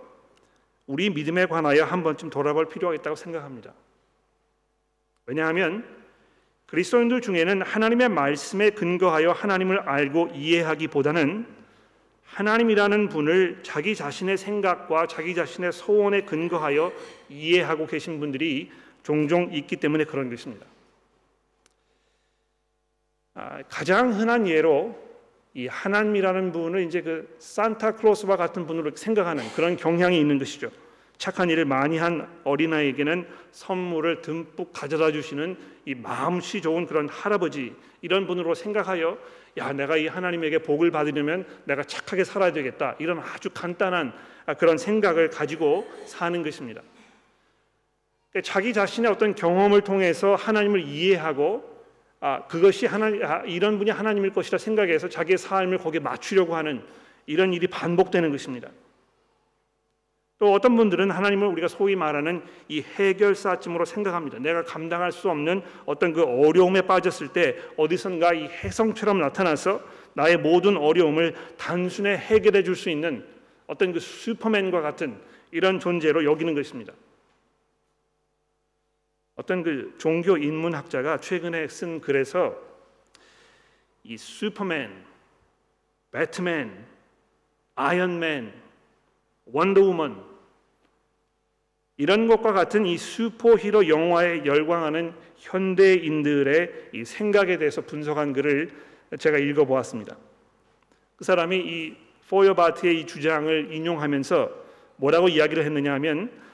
우리 0.86 1.09
믿음에 1.09 1.45
관하여 1.45 1.86
한 1.86 2.03
번쯤 2.03 2.29
돌아볼 2.29 2.67
필요가 2.67 2.93
있다고 2.95 3.15
생각합니다. 3.15 3.74
왜냐하면 5.25 5.86
그리스도인들 6.65 7.21
중에는 7.21 7.62
하나님의 7.62 8.09
말씀에 8.09 8.71
근거하여 8.71 9.31
하나님을 9.31 9.79
알고 9.79 10.31
이해하기보다는 10.33 11.45
하나님이라는 12.25 13.07
분을 13.07 13.59
자기 13.63 13.95
자신의 13.95 14.38
생각과 14.38 15.07
자기 15.07 15.33
자신의 15.33 15.71
소원에 15.71 16.21
근거하여 16.21 16.91
이해하고 17.29 17.88
계신 17.88 18.19
분들이 18.19 18.69
종종 19.07 19.53
있기 19.53 19.77
때문에 19.77 20.03
그런 20.03 20.29
것입니다. 20.29 20.65
아, 23.35 23.61
가장 23.69 24.11
흔한 24.11 24.45
예로 24.49 25.01
이 25.53 25.67
하나님이라는 25.67 26.51
분을 26.51 26.81
이제 26.81 27.01
그 27.01 27.37
산타클로스와 27.39 28.35
같은 28.35 28.67
분으로 28.67 28.93
생각하는 28.93 29.49
그런 29.55 29.77
경향이 29.77 30.19
있는 30.19 30.37
것이죠. 30.37 30.71
착한 31.17 31.49
일을 31.49 31.63
많이 31.63 31.97
한 31.97 32.27
어린아이에게는 32.43 33.29
선물을 33.51 34.21
듬뿍 34.23 34.73
가져다 34.73 35.13
주시는 35.13 35.55
이 35.85 35.95
마음씨 35.95 36.61
좋은 36.61 36.85
그런 36.85 37.07
할아버지 37.07 37.73
이런 38.01 38.27
분으로 38.27 38.55
생각하여 38.55 39.17
야 39.57 39.71
내가 39.71 39.95
이 39.95 40.07
하나님에게 40.07 40.63
복을 40.63 40.91
받으려면 40.91 41.47
내가 41.63 41.81
착하게 41.81 42.25
살아야 42.25 42.51
되겠다 42.51 42.97
이런 42.99 43.19
아주 43.19 43.51
간단한 43.51 44.11
그런 44.59 44.77
생각을 44.77 45.29
가지고 45.29 45.89
사는 46.05 46.43
것입니다. 46.43 46.81
그러니까 48.31 48.51
자기 48.51 48.74
자신의 48.74 49.12
어떤 49.12 49.36
경험을 49.36 49.81
통해서 49.81 50.36
하나님을 50.36 50.81
이해하고 50.81 51.77
아, 52.19 52.46
그것이 52.48 52.86
하나님 52.86 53.24
아, 53.24 53.43
이런 53.46 53.77
분이 53.77 53.91
하나님일 53.91 54.34
것이라 54.34 54.57
생각해서 54.57 55.07
자기의 55.07 55.38
삶을 55.38 55.77
거기에 55.77 56.00
맞추려고 56.00 56.55
하는 56.55 56.81
이런 57.25 57.53
일이 57.53 57.67
반복되는 57.67 58.31
것입니다. 58.31 58.69
또 60.39 60.53
어떤 60.53 60.75
분들은 60.75 61.10
하나님을 61.10 61.48
우리가 61.48 61.67
소위 61.67 61.96
말하는 61.96 62.43
이 62.67 62.81
해결사쯤으로 62.81 63.86
생각합니다. 63.86 64.38
내가 64.38 64.63
감당할 64.63 65.12
수 65.12 65.29
없는 65.31 65.63
어떤 65.86 66.13
그 66.13 66.24
어려움에 66.24 66.81
빠졌을 66.81 67.29
때 67.29 67.55
어디선가 67.75 68.34
이 68.34 68.43
해성처럼 68.46 69.19
나타나서 69.19 69.81
나의 70.13 70.38
모든 70.38 70.77
어려움을 70.77 71.34
단순히 71.57 72.10
해결해 72.10 72.63
줄 72.63 72.75
수 72.75 72.89
있는 72.91 73.25
어떤 73.65 73.93
그 73.93 74.00
슈퍼맨과 74.00 74.81
같은 74.81 75.17
이런 75.51 75.79
존재로 75.79 76.24
여기는 76.24 76.53
것입니다. 76.53 76.93
어떤 79.38 79.62
그 79.62 79.94
종교 80.00 80.36
인문학자가 80.36 81.20
최근에 81.20 81.67
쓴 81.67 82.01
글에서 82.01 82.58
이 84.03 84.17
슈퍼맨, 84.17 84.91
배트맨, 86.12 86.86
아이언맨 87.75 88.51
원더우먼 89.46 90.25
이런 91.98 92.27
것과 92.27 92.51
같은 92.51 92.86
이 92.88 92.98
슈퍼히로 92.98 93.88
영화에 93.88 94.44
열광하는 94.44 95.13
현대인들의 95.38 96.89
이 96.94 97.06
생각에 97.06 97.58
대해서 97.58 97.82
분석한 97.82 98.34
글을 98.34 98.72
제가 99.20 99.38
읽어보았습니다. 99.38 100.17
그 101.15 101.24
사람이 101.24 101.58
이 101.58 101.96
포여바트의 102.29 103.01
이 103.01 103.06
주장을 103.06 103.72
인용하면서 103.72 104.65
뭐라고 104.98 105.27
이야기를 105.27 105.63
했느냐 105.63 105.94
하면 105.94 106.47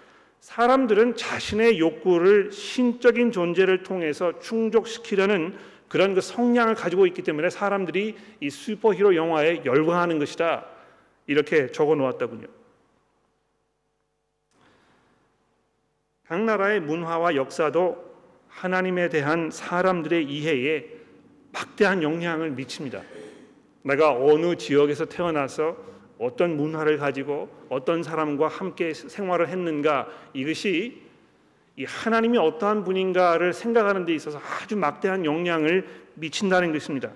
사람들은 0.43 1.15
자신의 1.15 1.79
욕구를 1.79 2.51
신적인 2.51 3.31
존재를 3.31 3.81
통해서 3.81 4.39
충족시키려는 4.39 5.57
그런 5.87 6.13
그 6.13 6.19
성향을 6.19 6.75
가지고 6.75 7.07
있기 7.07 7.21
때문에 7.21 7.49
사람들이 7.49 8.17
이 8.41 8.49
슈퍼히로 8.49 9.15
영화에 9.15 9.61
열광하는 9.63 10.19
것이다 10.19 10.65
이렇게 11.27 11.71
적어 11.71 11.95
놓았다군요. 11.95 12.47
각 16.27 16.41
나라의 16.41 16.81
문화와 16.81 17.35
역사도 17.35 18.13
하나님에 18.49 19.07
대한 19.07 19.49
사람들의 19.49 20.25
이해에 20.25 20.85
막대한 21.53 22.03
영향을 22.03 22.51
미칩니다. 22.51 23.01
내가 23.83 24.11
어느 24.11 24.57
지역에서 24.57 25.05
태어나서 25.05 25.92
어떤 26.23 26.55
문화를 26.55 26.97
가지고 26.97 27.49
어떤 27.69 28.01
사람과 28.01 28.47
함께 28.47 28.93
생활을 28.93 29.49
했는가 29.49 30.07
이것이 30.33 31.01
이 31.75 31.85
하나님이 31.85 32.37
어떠한 32.37 32.83
분인가를 32.83 33.53
생각하는 33.53 34.05
데 34.05 34.13
있어서 34.13 34.39
아주 34.39 34.77
막대한 34.77 35.25
영향을 35.25 35.87
미친다는 36.13 36.71
것입니다. 36.71 37.11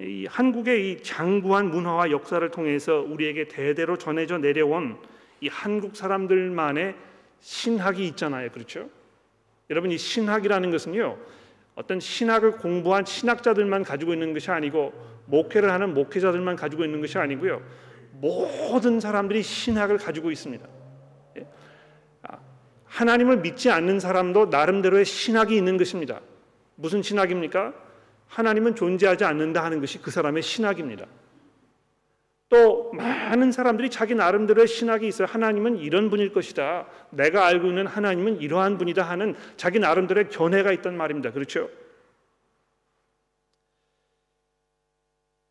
이 0.00 0.26
한국의 0.28 0.90
이 0.90 1.02
장구한 1.02 1.70
문화와 1.70 2.10
역사를 2.10 2.46
통해서 2.50 3.00
우리에게 3.00 3.48
대대로 3.48 3.96
전해져 3.96 4.38
내려온 4.38 4.98
이 5.40 5.48
한국 5.48 5.96
사람들만의 5.96 6.94
신학이 7.40 8.06
있잖아요. 8.08 8.50
그렇죠? 8.50 8.90
여러분 9.70 9.90
이 9.90 9.98
신학이라는 9.98 10.70
것은요. 10.70 11.16
어떤 11.76 12.00
신학을 12.00 12.58
공부한 12.58 13.04
신학자들만 13.04 13.84
가지고 13.84 14.12
있는 14.12 14.34
것이 14.34 14.50
아니고 14.50 14.92
목회를 15.32 15.72
하는 15.72 15.94
목회자들만 15.94 16.56
가지고 16.56 16.84
있는 16.84 17.00
것이 17.00 17.18
아니고요. 17.18 17.62
모든 18.12 19.00
사람들이 19.00 19.42
신학을 19.42 19.96
가지고 19.96 20.30
있습니다. 20.30 20.64
예? 21.38 21.46
아, 22.22 22.36
하나님을 22.84 23.38
믿지 23.38 23.70
않는 23.70 23.98
사람도 23.98 24.46
나름대로의 24.46 25.06
신학이 25.06 25.56
있는 25.56 25.78
것입니다. 25.78 26.20
무슨 26.74 27.02
신학입니까? 27.02 27.72
하나님은 28.28 28.74
존재하지 28.74 29.24
않는다 29.24 29.64
하는 29.64 29.80
것이 29.80 30.00
그 30.02 30.10
사람의 30.10 30.42
신학입니다. 30.42 31.06
또 32.50 32.92
많은 32.92 33.52
사람들이 33.52 33.88
자기 33.88 34.14
나름대로의 34.14 34.68
신학이 34.68 35.08
있어요. 35.08 35.26
하나님은 35.26 35.78
이런 35.78 36.10
분일 36.10 36.34
것이다. 36.34 36.86
내가 37.08 37.46
알고 37.46 37.68
있는 37.68 37.86
하나님은 37.86 38.42
이러한 38.42 38.76
분이다 38.76 39.02
하는 39.02 39.34
자기 39.56 39.78
나름대로의 39.78 40.28
견해가 40.28 40.72
있단 40.72 40.94
말입니다. 40.94 41.32
그렇죠? 41.32 41.70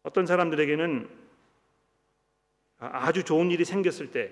어떤 0.03 0.25
사람들에게는 0.25 1.09
아주 2.79 3.23
좋은 3.23 3.51
일이 3.51 3.63
생겼을 3.63 4.11
때, 4.11 4.31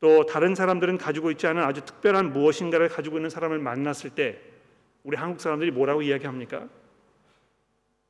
또 0.00 0.26
다른 0.26 0.54
사람들은 0.54 0.98
가지고 0.98 1.30
있지 1.30 1.46
않은 1.46 1.62
아주 1.62 1.84
특별한 1.84 2.32
무엇인가를 2.32 2.88
가지고 2.88 3.18
있는 3.18 3.30
사람을 3.30 3.58
만났을 3.58 4.10
때, 4.10 4.40
우리 5.04 5.16
한국 5.16 5.40
사람들이 5.40 5.70
뭐라고 5.70 6.02
이야기합니까? 6.02 6.68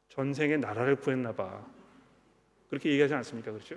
전생에 0.08 0.56
나라를 0.58 0.96
구했나 0.96 1.32
봐. 1.32 1.64
그렇게 2.68 2.90
얘기하지 2.90 3.14
않습니까? 3.14 3.52
그렇죠? 3.52 3.76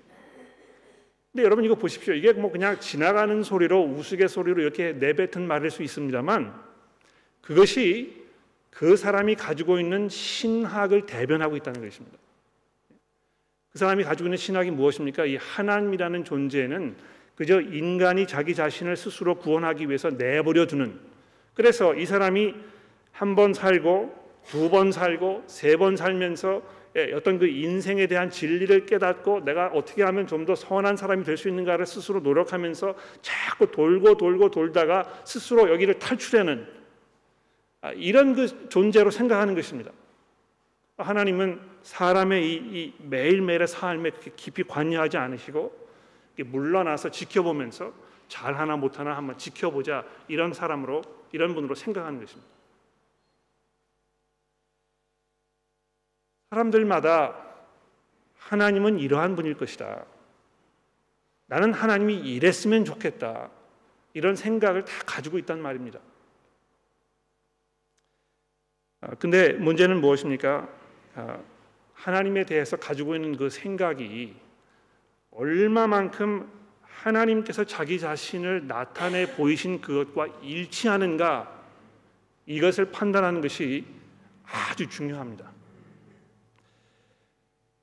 근데 1.32 1.44
여러분 1.44 1.66
이거 1.66 1.76
보십시오. 1.76 2.14
이게 2.14 2.32
뭐 2.32 2.50
그냥 2.50 2.80
지나가는 2.80 3.44
소리로 3.44 3.84
우스갯소리로 3.84 4.62
이렇게 4.62 4.94
내뱉은 4.94 5.46
말일 5.46 5.70
수 5.70 5.84
있습니다만 5.84 6.58
그것이 7.42 8.26
그 8.70 8.96
사람이 8.96 9.36
가지고 9.36 9.80
있는 9.80 10.08
신학을 10.08 11.06
대변하고 11.06 11.58
있다는 11.58 11.82
것입니다. 11.82 12.18
그 13.76 13.80
사람이 13.80 14.06
가지고 14.06 14.28
있는 14.28 14.38
신학이 14.38 14.72
무엇입니까? 14.72 15.26
이 15.26 15.36
하나님이라는 15.36 16.24
존재는 16.24 16.96
그저 17.36 17.60
인간이 17.60 18.26
자기 18.26 18.56
자신을 18.56 18.96
스스로 18.96 19.36
구원하기 19.36 19.90
위해서 19.90 20.10
내버려 20.10 20.66
두는 20.66 20.98
그래서 21.54 21.94
이 21.94 22.06
사람이 22.06 22.56
한 23.12 23.36
번 23.36 23.54
살고 23.54 24.16
두 24.48 24.70
번 24.70 24.94
살고 24.94 25.44
세 25.48 25.76
번 25.76 25.98
살면서 25.98 26.62
예, 26.96 27.12
어떤 27.12 27.38
그 27.38 27.48
인생에 27.48 28.08
대한 28.08 28.30
진리를 28.30 28.86
깨닫고 28.86 29.44
내가 29.44 29.68
어떻게 29.68 30.04
하면 30.04 30.26
좀 30.26 30.46
더 30.46 30.56
선한 30.56 30.96
사람이 30.96 31.26
될 31.26 31.36
수 31.36 31.50
있는가를 31.50 31.86
스스로 31.86 32.22
노력하면서 32.22 32.96
자꾸 33.22 33.70
돌고 33.72 34.16
돌고 34.16 34.52
돌다가 34.52 35.04
스스로 35.26 35.70
여기를 35.70 36.00
탈출하는 36.00 36.66
아, 37.82 37.92
이런 37.92 38.36
그 38.36 38.70
존재로 38.70 39.12
생각하는 39.12 39.54
것입니다. 39.54 39.92
하나님은 40.96 41.75
사람의 41.86 42.44
이, 42.44 42.56
이 42.56 42.94
매일매일의 43.04 43.68
삶에 43.68 44.10
그렇게 44.10 44.32
깊이 44.36 44.64
관여하지 44.64 45.18
않으시고 45.18 45.88
물러나서 46.44 47.12
지켜보면서 47.12 47.94
잘 48.28 48.58
하나 48.58 48.76
못 48.76 49.00
하나 49.00 49.16
한번 49.16 49.38
지켜보자 49.38 50.04
이런 50.28 50.52
사람으로 50.52 51.04
이런 51.32 51.54
분으로 51.54 51.76
생각하는 51.76 52.20
것입니다. 52.20 52.50
사람들마다 56.50 57.36
하나님은 58.40 58.98
이러한 58.98 59.36
분일 59.36 59.56
것이다. 59.56 60.06
나는 61.46 61.72
하나님이 61.72 62.16
이랬으면 62.16 62.84
좋겠다. 62.84 63.52
이런 64.14 64.36
생각을 64.36 64.86
다 64.86 64.92
가지고 65.06 65.38
있단 65.38 65.62
말입니다. 65.62 66.00
아, 69.02 69.10
근데 69.20 69.54
문제는 69.54 70.02
무엇입니까? 70.02 70.68
아, 71.96 72.06
하나님에 72.06 72.46
대해서 72.46 72.78
가지고 72.78 73.16
있는 73.16 73.36
그 73.36 73.50
생각이 73.50 74.36
얼마만큼 75.32 76.50
하나님께서 76.82 77.64
자기 77.64 78.00
자신을 78.00 78.68
나타내 78.68 79.36
보이신 79.36 79.82
그것과 79.82 80.28
일치하는가 80.42 81.52
이것을 82.46 82.92
판단하는 82.92 83.42
것이 83.42 83.86
아주 84.46 84.88
중요합니다. 84.88 85.52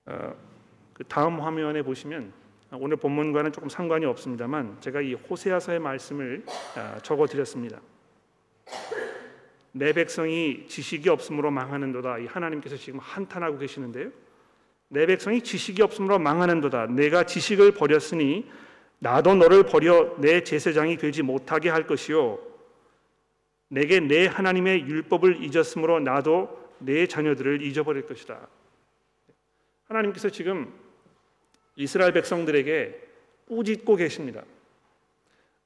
어, 0.07 0.35
그 0.93 1.05
다음 1.05 1.41
화면에 1.41 1.83
보시면 1.83 2.33
오늘 2.73 2.97
본문과는 2.97 3.53
조금 3.53 3.69
상관이 3.69 4.07
없습니다만 4.07 4.81
제가 4.81 5.01
이 5.01 5.15
호세아서의 5.15 5.79
말씀을 5.79 6.45
아, 6.77 6.99
적어 7.03 7.27
드렸습니다. 7.27 7.81
내 9.73 9.93
백성이 9.93 10.67
지식이 10.69 11.09
없으므로 11.09 11.51
망하는도다. 11.51 12.19
이 12.19 12.27
하나님께서 12.27 12.77
지금 12.77 12.99
한탄하고 13.01 13.59
계시는데요. 13.59 14.11
내 14.89 15.07
백성이 15.07 15.41
지식이 15.41 15.81
없으므로 15.81 16.19
망하는도다. 16.19 16.89
내가 16.89 17.25
지식을 17.25 17.73
버렸으니 17.73 18.51
나도 18.99 19.35
너를 19.35 19.65
버려 19.65 20.15
내 20.19 20.45
제사장이 20.45 20.99
되지 20.99 21.23
못하게 21.23 21.71
할 21.71 21.87
것이요. 21.87 22.39
내게 23.69 24.01
내 24.01 24.27
하나님의 24.27 24.83
율법을 24.83 25.43
잊었으므로 25.43 25.99
나도 26.01 26.61
내 26.79 27.07
자녀들을 27.07 27.63
잊어버릴 27.63 28.07
것이다. 28.07 28.47
하나님께서 29.85 30.29
지금 30.29 30.73
이스라엘 31.77 32.13
백성들에게 32.13 33.01
꾸짖고 33.49 33.97
계십니다. 33.97 34.43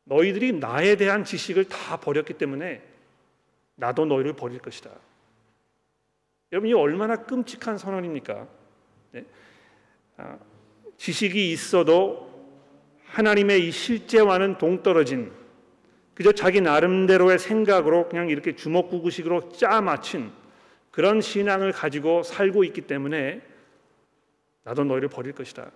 너희들이 0.05 0.53
나에 0.53 0.97
대한 0.97 1.25
지식을 1.25 1.65
다 1.65 1.97
버렸기 1.97 2.35
때문에 2.35 2.81
나도 3.77 4.07
너희를 4.07 4.33
버릴 4.35 4.59
것이다. 4.59 4.91
여러분 6.53 6.71
이 6.71 6.73
얼마나 6.73 7.17
끔찍한 7.17 7.79
선언입니까? 7.79 8.47
네? 9.13 9.25
아, 10.17 10.39
지식이 10.97 11.53
있어도 11.53 12.27
하나님의 13.07 13.67
이 13.67 13.71
실제와는 13.71 14.59
동떨어진 14.59 15.33
그저 16.15 16.33
자기 16.33 16.61
나름대로의 16.61 17.39
생각으로 17.39 18.09
그냥 18.09 18.31
이렇게 18.31 18.57
주먹구구식으로 18.57 19.51
짜 19.53 19.81
맞춘 19.81 20.33
그런 20.91 21.21
신앙을 21.21 21.73
가지고 21.73 22.23
살고 22.23 22.65
있기 22.65 22.83
때문에 22.83 23.43
나도 24.65 24.85
너희를 24.85 25.09
버릴 25.09 25.33
것이다. 25.33 25.71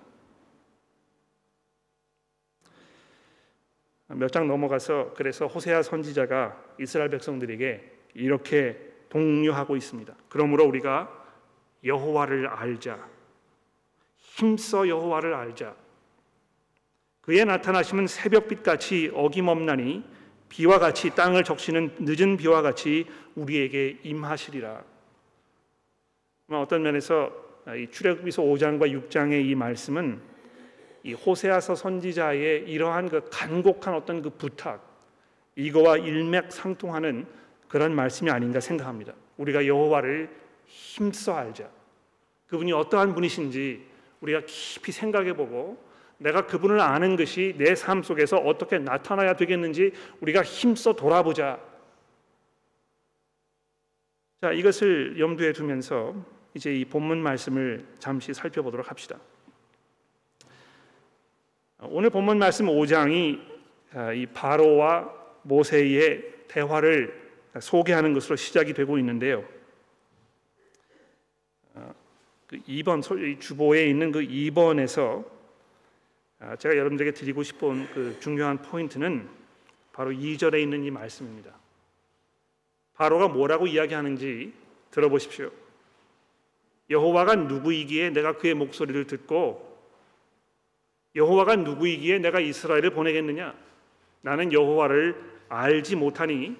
몇 4.14 4.30
장 4.30 4.48
넘어가서 4.48 5.14
그래서 5.14 5.46
호세아 5.46 5.82
선지자가 5.82 6.56
이스라엘 6.80 7.10
백성들에게 7.10 7.92
이렇게 8.14 8.76
독려하고 9.08 9.76
있습니다. 9.76 10.14
그러므로 10.28 10.64
우리가 10.64 11.26
여호와를 11.84 12.46
알자. 12.48 13.08
힘써 14.16 14.88
여호와를 14.88 15.34
알자. 15.34 15.74
그의 17.20 17.44
나타나심은 17.44 18.06
새벽빛 18.06 18.62
같이 18.62 19.10
어김없나니 19.14 20.04
비와 20.48 20.78
같이 20.78 21.10
땅을 21.10 21.44
적시는 21.44 21.96
늦은 22.00 22.36
비와 22.36 22.62
같이 22.62 23.06
우리에게 23.36 23.98
임하시리라. 24.02 24.82
어떤 26.48 26.82
면에서 26.82 27.30
이 27.76 27.86
출애굽기서 27.88 28.42
5장과 28.42 29.08
6장의 29.08 29.44
이 29.46 29.54
말씀은 29.54 30.20
이 31.02 31.12
호세아서 31.12 31.74
선지자의 31.74 32.68
이러한 32.68 33.08
그 33.08 33.28
간곡한 33.30 33.94
어떤 33.94 34.22
그 34.22 34.30
부탁 34.30 34.86
이거와 35.56 35.98
일맥상통하는 35.98 37.26
그런 37.68 37.94
말씀이 37.94 38.30
아닌가 38.30 38.60
생각합니다. 38.60 39.14
우리가 39.36 39.66
여호와를 39.66 40.30
힘써 40.66 41.34
알자. 41.34 41.68
그분이 42.48 42.72
어떠한 42.72 43.14
분이신지 43.14 43.86
우리가 44.20 44.42
깊이 44.46 44.92
생각해 44.92 45.34
보고 45.34 45.82
내가 46.18 46.46
그분을 46.46 46.80
아는 46.80 47.16
것이 47.16 47.54
내 47.56 47.74
삶 47.74 48.02
속에서 48.02 48.36
어떻게 48.36 48.78
나타나야 48.78 49.36
되겠는지 49.36 49.92
우리가 50.20 50.42
힘써 50.42 50.92
돌아보자. 50.92 51.58
자, 54.42 54.52
이것을 54.52 55.18
염두에 55.18 55.52
두면서 55.52 56.14
이제 56.54 56.74
이 56.74 56.84
본문 56.84 57.22
말씀을 57.22 57.86
잠시 57.98 58.34
살펴보도록 58.34 58.90
합시다. 58.90 59.18
오늘 61.82 62.10
본문 62.10 62.38
말씀 62.38 62.66
5장이 62.66 63.40
아, 63.94 64.12
이 64.12 64.26
바로와 64.26 65.14
모세의 65.42 66.44
대화를 66.46 67.18
소개하는 67.58 68.12
것으로 68.12 68.36
시작이 68.36 68.74
되고 68.74 68.98
있는데요. 68.98 69.44
아, 71.74 71.94
그 72.46 72.58
2번 72.68 73.40
주보에 73.40 73.88
있는 73.88 74.12
그 74.12 74.20
2번에서 74.20 75.24
아, 76.38 76.56
제가 76.56 76.76
여러분들에게 76.76 77.14
드리고 77.14 77.42
싶은 77.42 77.86
그 77.94 78.18
중요한 78.20 78.60
포인트는 78.60 79.26
바로 79.94 80.10
2절에 80.10 80.60
있는 80.60 80.84
이 80.84 80.90
말씀입니다. 80.90 81.54
바로가 82.94 83.28
뭐라고 83.28 83.66
이야기하는지 83.66 84.52
들어보십시오. 84.90 85.50
여호와가 86.90 87.36
누구이기에 87.36 88.10
내가 88.10 88.36
그의 88.36 88.52
목소리를 88.52 89.06
듣고 89.06 89.69
여호와가 91.14 91.56
누구이기에 91.56 92.18
내가 92.18 92.40
이스라엘을 92.40 92.90
보내겠느냐? 92.90 93.54
나는 94.22 94.52
여호와를 94.52 95.44
알지 95.48 95.96
못하니 95.96 96.56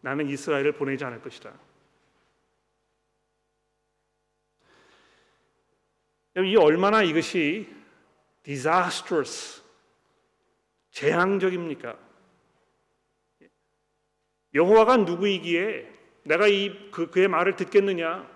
나는 0.00 0.28
이스라엘을 0.28 0.72
보내지 0.72 1.04
않을 1.04 1.20
것이다. 1.20 1.52
이 6.36 6.56
얼마나 6.56 7.02
이것이 7.02 7.68
disastrous 8.42 9.62
재앙적입니까? 10.90 11.98
여호와가 14.54 14.98
누구이기에 14.98 15.90
내가 16.24 16.46
이 16.46 16.90
그, 16.90 17.10
그의 17.10 17.28
말을 17.28 17.56
듣겠느냐? 17.56 18.30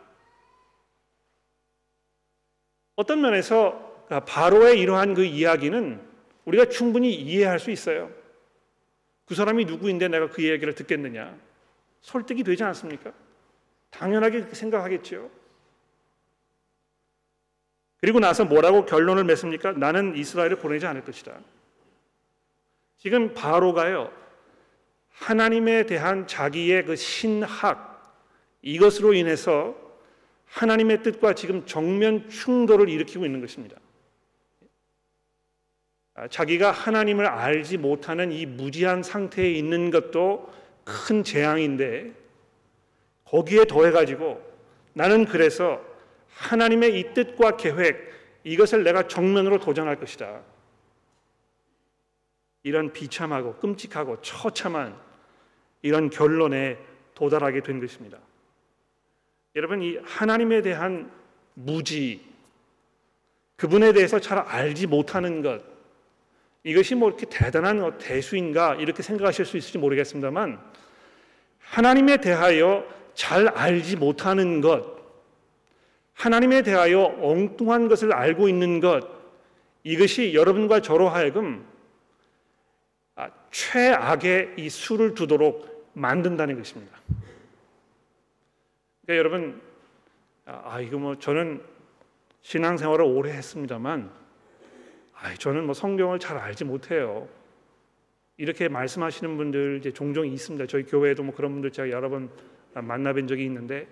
어떤 2.97 3.21
면에서 3.21 3.86
바로의 4.09 4.81
이러한 4.81 5.14
그 5.14 5.25
이야기는 5.25 6.01
우리가 6.45 6.66
충분히 6.66 7.14
이해할 7.14 7.59
수 7.59 7.71
있어요. 7.71 8.11
그 9.27 9.35
사람이 9.35 9.64
누구인데 9.64 10.09
내가 10.09 10.31
그 10.31 10.42
이야기를 10.42 10.75
듣겠느냐? 10.75 11.37
설득이 12.03 12.45
되지 12.45 12.62
않습니까? 12.64 13.12
당연하게 13.90 14.42
생각하겠죠. 14.53 15.31
그리고 18.01 18.21
나서 18.21 18.45
뭐라고 18.45 18.87
결론을 18.87 19.25
맺습니까? 19.25 19.73
나는 19.73 20.16
이스라엘을 20.16 20.57
보내지 20.57 20.87
않을 20.87 21.05
것이다. 21.05 21.40
지금 22.99 23.35
바로가요. 23.35 24.12
하나님에 25.09 25.87
대한 25.87 26.27
자기의 26.27 26.85
그 26.85 26.95
신학 26.95 28.14
이것으로 28.62 29.14
인해서 29.14 29.75
하나님의 30.47 31.03
뜻과 31.03 31.35
지금 31.35 31.64
정면 31.66 32.29
충돌을 32.29 32.88
일으키고 32.88 33.25
있는 33.25 33.40
것입니다. 33.40 33.77
아, 36.16 36.26
자기가 36.29 36.70
하나님을 36.70 37.26
알지 37.26 37.76
못하는 37.76 38.33
이 38.33 38.46
무지한 38.46 39.02
상태에 39.02 39.50
있는 39.50 39.90
것도 39.90 40.50
큰 40.83 41.22
재앙인데 41.22 42.11
거기에 43.24 43.66
더해 43.66 43.90
가지고 43.90 44.42
나는 44.94 45.26
그래서 45.26 45.85
하나님의 46.31 46.98
이 46.98 47.12
뜻과 47.12 47.59
계획 47.59 48.14
이것을 48.44 48.83
내가 48.83 49.09
정면으로 49.09 49.59
도전할 49.59 49.96
것이다. 49.96 50.40
이런 52.62 52.92
비참하고 52.92 53.57
끔찍하고 53.57 54.22
처참한 54.22 54.98
이런 55.83 56.09
결론에 56.09 56.79
도달하게 57.14 57.62
된 57.62 57.79
것입니다. 57.79 58.18
여러분 59.55 59.83
이 59.83 59.98
하나님에 60.02 60.62
대한 60.62 61.11
무지 61.55 62.24
그분에 63.57 63.92
대해서 63.92 64.18
잘 64.18 64.38
알지 64.38 64.87
못하는 64.87 65.42
것 65.42 65.76
이것이 66.66 66.96
뭐 66.96 67.09
이렇게 67.09 67.26
대단한 67.31 67.96
대수인가 67.96 68.74
이렇게 68.74 69.00
생각하실 69.00 69.44
수 69.44 69.57
있을지 69.57 69.79
모르겠습니다만 69.79 70.61
하나님에 71.61 72.16
대하여 72.16 72.85
잘 73.14 73.46
알지 73.46 73.94
못하는 73.94 74.61
것 74.61 74.96
하나님에 76.14 76.62
대하여 76.62 77.16
엉뚱한 77.20 77.87
것을 77.87 78.12
알고 78.12 78.48
있는 78.48 78.81
것 78.81 79.09
이것이 79.85 80.35
여러분과 80.35 80.81
저로 80.81 81.09
하여금 81.09 81.64
아, 83.14 83.31
최악의 83.52 84.55
이 84.57 84.68
수를 84.68 85.14
두도록 85.14 85.92
만든다는 85.92 86.57
것입니다. 86.57 86.98
그러니까 89.05 89.18
여러분 89.18 89.62
아, 90.46 90.62
아 90.64 90.81
이거 90.81 90.98
뭐 90.98 91.16
저는 91.16 91.62
신앙생활을 92.42 93.05
오래 93.05 93.31
했습니다만 93.31 94.26
아 95.20 95.35
저는 95.35 95.64
뭐 95.64 95.74
성경을 95.74 96.18
잘 96.18 96.37
알지 96.37 96.64
못해요. 96.64 97.29
이렇게 98.37 98.68
말씀하시는 98.68 99.37
분들 99.37 99.79
이제 99.81 99.90
종종 99.92 100.26
있습니다. 100.26 100.66
저희 100.66 100.85
교회에도 100.85 101.22
뭐 101.22 101.35
그런 101.35 101.52
분들 101.52 101.72
제가 101.72 101.90
여러 101.90 102.11
번 102.11 102.31
만나뵌 102.74 103.26
적이 103.26 103.44
있는데 103.46 103.88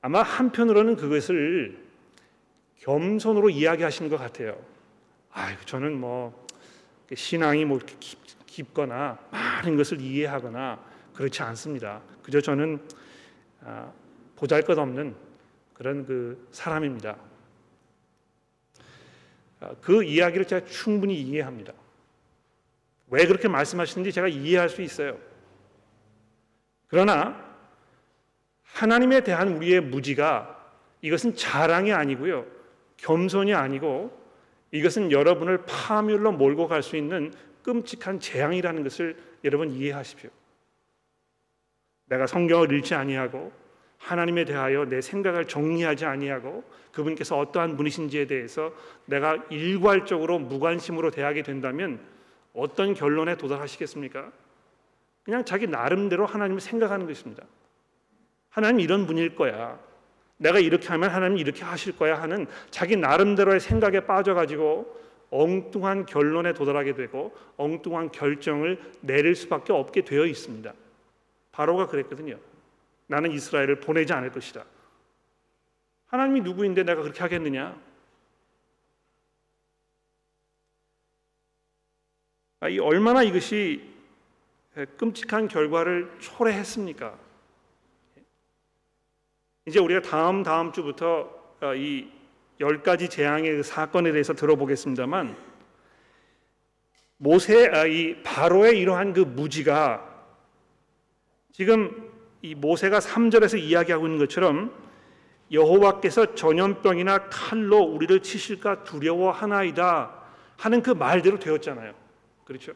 아마 0.00 0.22
한편으로는 0.22 0.96
그것을 0.96 1.78
겸손으로 2.78 3.50
이야기하시는 3.50 4.08
것 4.08 4.18
같아요. 4.18 4.56
아, 5.32 5.56
저는 5.64 5.98
뭐 5.98 6.46
신앙이 7.12 7.64
뭐 7.64 7.78
깊, 8.46 8.74
거나 8.74 9.18
많은 9.30 9.76
것을 9.76 10.00
이해하거나 10.00 10.78
그렇지 11.14 11.42
않습니다. 11.42 12.02
그저 12.22 12.40
저는 12.40 12.78
아, 13.62 13.90
보잘것없는 14.36 15.14
그런 15.72 16.04
그 16.04 16.46
사람입니다. 16.52 17.16
아, 19.60 19.74
그 19.80 20.02
이야기를 20.02 20.46
제가 20.46 20.66
충분히 20.66 21.20
이해합니다. 21.20 21.72
왜 23.08 23.26
그렇게 23.26 23.48
말씀하시는지 23.48 24.12
제가 24.12 24.28
이해할 24.28 24.68
수 24.68 24.82
있어요. 24.82 25.18
그러나 26.86 27.48
하나님에 28.62 29.22
대한 29.22 29.48
우리의 29.56 29.80
무지가 29.80 30.56
이것은 31.02 31.34
자랑이 31.34 31.92
아니고요. 31.92 32.46
겸손이 32.96 33.54
아니고 33.54 34.18
이것은 34.70 35.10
여러분을 35.10 35.64
파멸로 35.66 36.32
몰고 36.32 36.68
갈 36.68 36.82
수 36.82 36.96
있는 36.96 37.32
끔찍한 37.62 38.20
재앙이라는 38.20 38.82
것을 38.82 39.16
여러분 39.44 39.70
이해하십시오. 39.70 40.30
내가 42.06 42.26
성경을 42.26 42.72
읽지 42.72 42.94
아니하고 42.94 43.52
하나님에 44.00 44.44
대하여 44.44 44.86
내 44.86 45.00
생각을 45.00 45.46
정리하지 45.46 46.06
아니하고 46.06 46.64
그분께서 46.90 47.38
어떠한 47.38 47.76
분이신지에 47.76 48.26
대해서 48.26 48.72
내가 49.04 49.36
일괄적으로 49.50 50.38
무관심으로 50.38 51.10
대하게 51.10 51.42
된다면 51.42 52.00
어떤 52.54 52.94
결론에 52.94 53.36
도달하시겠습니까? 53.36 54.32
그냥 55.22 55.44
자기 55.44 55.66
나름대로 55.66 56.26
하나님을 56.26 56.60
생각하는 56.60 57.06
것입니다. 57.06 57.44
하나님 58.48 58.80
이런 58.80 59.06
분일 59.06 59.36
거야. 59.36 59.78
내가 60.38 60.58
이렇게 60.58 60.88
하면 60.88 61.10
하나님 61.10 61.36
이렇게 61.38 61.62
하실 61.62 61.96
거야 61.96 62.20
하는 62.20 62.46
자기 62.70 62.96
나름대로의 62.96 63.60
생각에 63.60 64.00
빠져가지고 64.06 64.98
엉뚱한 65.30 66.06
결론에 66.06 66.54
도달하게 66.54 66.94
되고 66.94 67.36
엉뚱한 67.58 68.10
결정을 68.10 68.80
내릴 69.02 69.36
수밖에 69.36 69.74
없게 69.74 70.02
되어 70.02 70.24
있습니다. 70.24 70.72
바로가 71.52 71.86
그랬거든요. 71.86 72.38
나는 73.10 73.32
이스라엘을 73.32 73.80
보내지 73.80 74.12
않을 74.12 74.30
것이다. 74.30 74.64
하나님이 76.06 76.42
누구인데 76.42 76.84
내가 76.84 77.02
그렇게 77.02 77.18
하겠느냐? 77.20 77.76
아, 82.60 82.68
이 82.68 82.78
얼마나 82.78 83.24
이것이 83.24 83.92
끔찍한 84.96 85.48
결과를 85.48 86.18
초래했습니까? 86.20 87.18
이제 89.66 89.80
우리가 89.80 90.02
다음 90.02 90.44
다음 90.44 90.70
주부터 90.70 91.56
어, 91.62 91.74
이열 91.74 92.84
가지 92.84 93.08
재앙의 93.08 93.56
그 93.56 93.62
사건에 93.64 94.12
대해서 94.12 94.34
들어보겠습니다만 94.34 95.36
모세 97.16 97.66
아, 97.70 97.86
이 97.86 98.22
바로의 98.22 98.78
이러한 98.78 99.14
그 99.14 99.20
무지가 99.20 100.06
지금 101.50 102.09
이 102.42 102.54
모세가 102.54 102.98
3절에서 103.00 103.58
이야기하고 103.58 104.06
있는 104.06 104.18
것처럼 104.18 104.72
여호와께서 105.52 106.34
전염병이나 106.34 107.28
칼로 107.28 107.78
우리를 107.78 108.20
치실까 108.22 108.84
두려워하나이다 108.84 110.14
하는 110.56 110.82
그 110.82 110.90
말대로 110.90 111.38
되었잖아요. 111.38 111.94
그렇죠? 112.44 112.72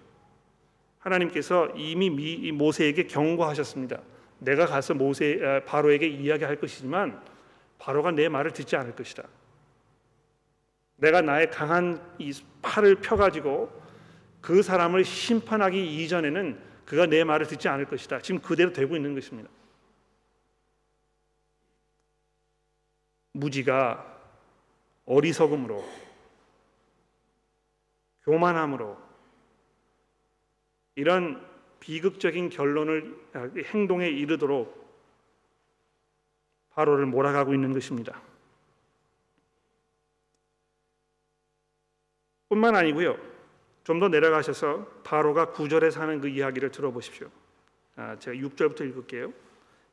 하나님께서 0.98 1.68
이미 1.76 2.10
모세에게 2.52 3.06
경고하셨습니다. 3.06 4.00
내가 4.38 4.66
가서 4.66 4.94
모세 4.94 5.38
아, 5.42 5.60
바로에게 5.64 6.06
이야기할 6.06 6.56
것이지만 6.56 7.22
바로가 7.78 8.10
내 8.10 8.28
말을 8.28 8.52
듣지 8.52 8.76
않을 8.76 8.94
것이다. 8.94 9.24
내가 10.96 11.20
나의 11.20 11.50
강한 11.50 12.00
이 12.18 12.32
팔을 12.62 12.96
펴 12.96 13.16
가지고 13.16 13.70
그 14.40 14.62
사람을 14.62 15.04
심판하기 15.04 16.04
이전에는 16.04 16.58
그가 16.84 17.06
내 17.06 17.24
말을 17.24 17.46
듣지 17.46 17.68
않을 17.68 17.86
것이다. 17.86 18.20
지금 18.20 18.40
그대로 18.40 18.72
되고 18.72 18.94
있는 18.96 19.14
것입니다. 19.14 19.50
무지가 23.34 24.20
어리석음으로 25.06 25.84
교만함으로 28.22 28.96
이런 30.94 31.46
비극적인 31.80 32.48
결론을 32.48 33.16
아, 33.34 33.50
행동에 33.66 34.08
이르도록 34.08 34.82
바로를 36.70 37.06
몰아가고 37.06 37.52
있는 37.52 37.72
것입니다. 37.72 38.20
뿐만 42.48 42.74
아니고요. 42.74 43.34
좀 43.84 44.00
더 44.00 44.08
내려가셔서 44.08 44.86
바로가 45.04 45.52
구절에 45.52 45.90
사는 45.90 46.20
그 46.20 46.28
이야기를 46.28 46.70
들어보십시오. 46.70 47.30
아, 47.96 48.18
제가 48.18 48.36
6절부터 48.36 48.80
읽을게요. 48.88 49.32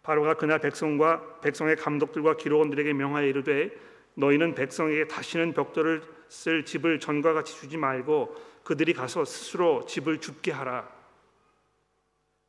바로가 0.03 0.35
그날 0.35 0.59
백성과 0.59 1.41
백성의 1.41 1.75
감독들과 1.75 2.37
기록원들에게 2.37 2.93
명하여 2.93 3.27
이르되 3.27 3.71
너희는 4.15 4.55
백성에게 4.55 5.07
다시는 5.07 5.53
벽돌을 5.53 6.01
쓸 6.27 6.65
집을 6.65 6.99
전과 6.99 7.33
같이 7.33 7.55
주지 7.55 7.77
말고 7.77 8.35
그들이 8.63 8.93
가서 8.93 9.25
스스로 9.25 9.85
집을 9.85 10.19
줍게 10.19 10.51
하라. 10.51 10.89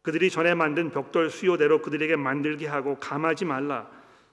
그들이 0.03 0.31
전에 0.31 0.55
만든 0.55 0.91
벽돌 0.91 1.31
수요대로 1.31 1.81
그들에게 1.81 2.17
만들게 2.17 2.67
하고 2.67 2.99
감하지 2.99 3.45
말라. 3.45 3.89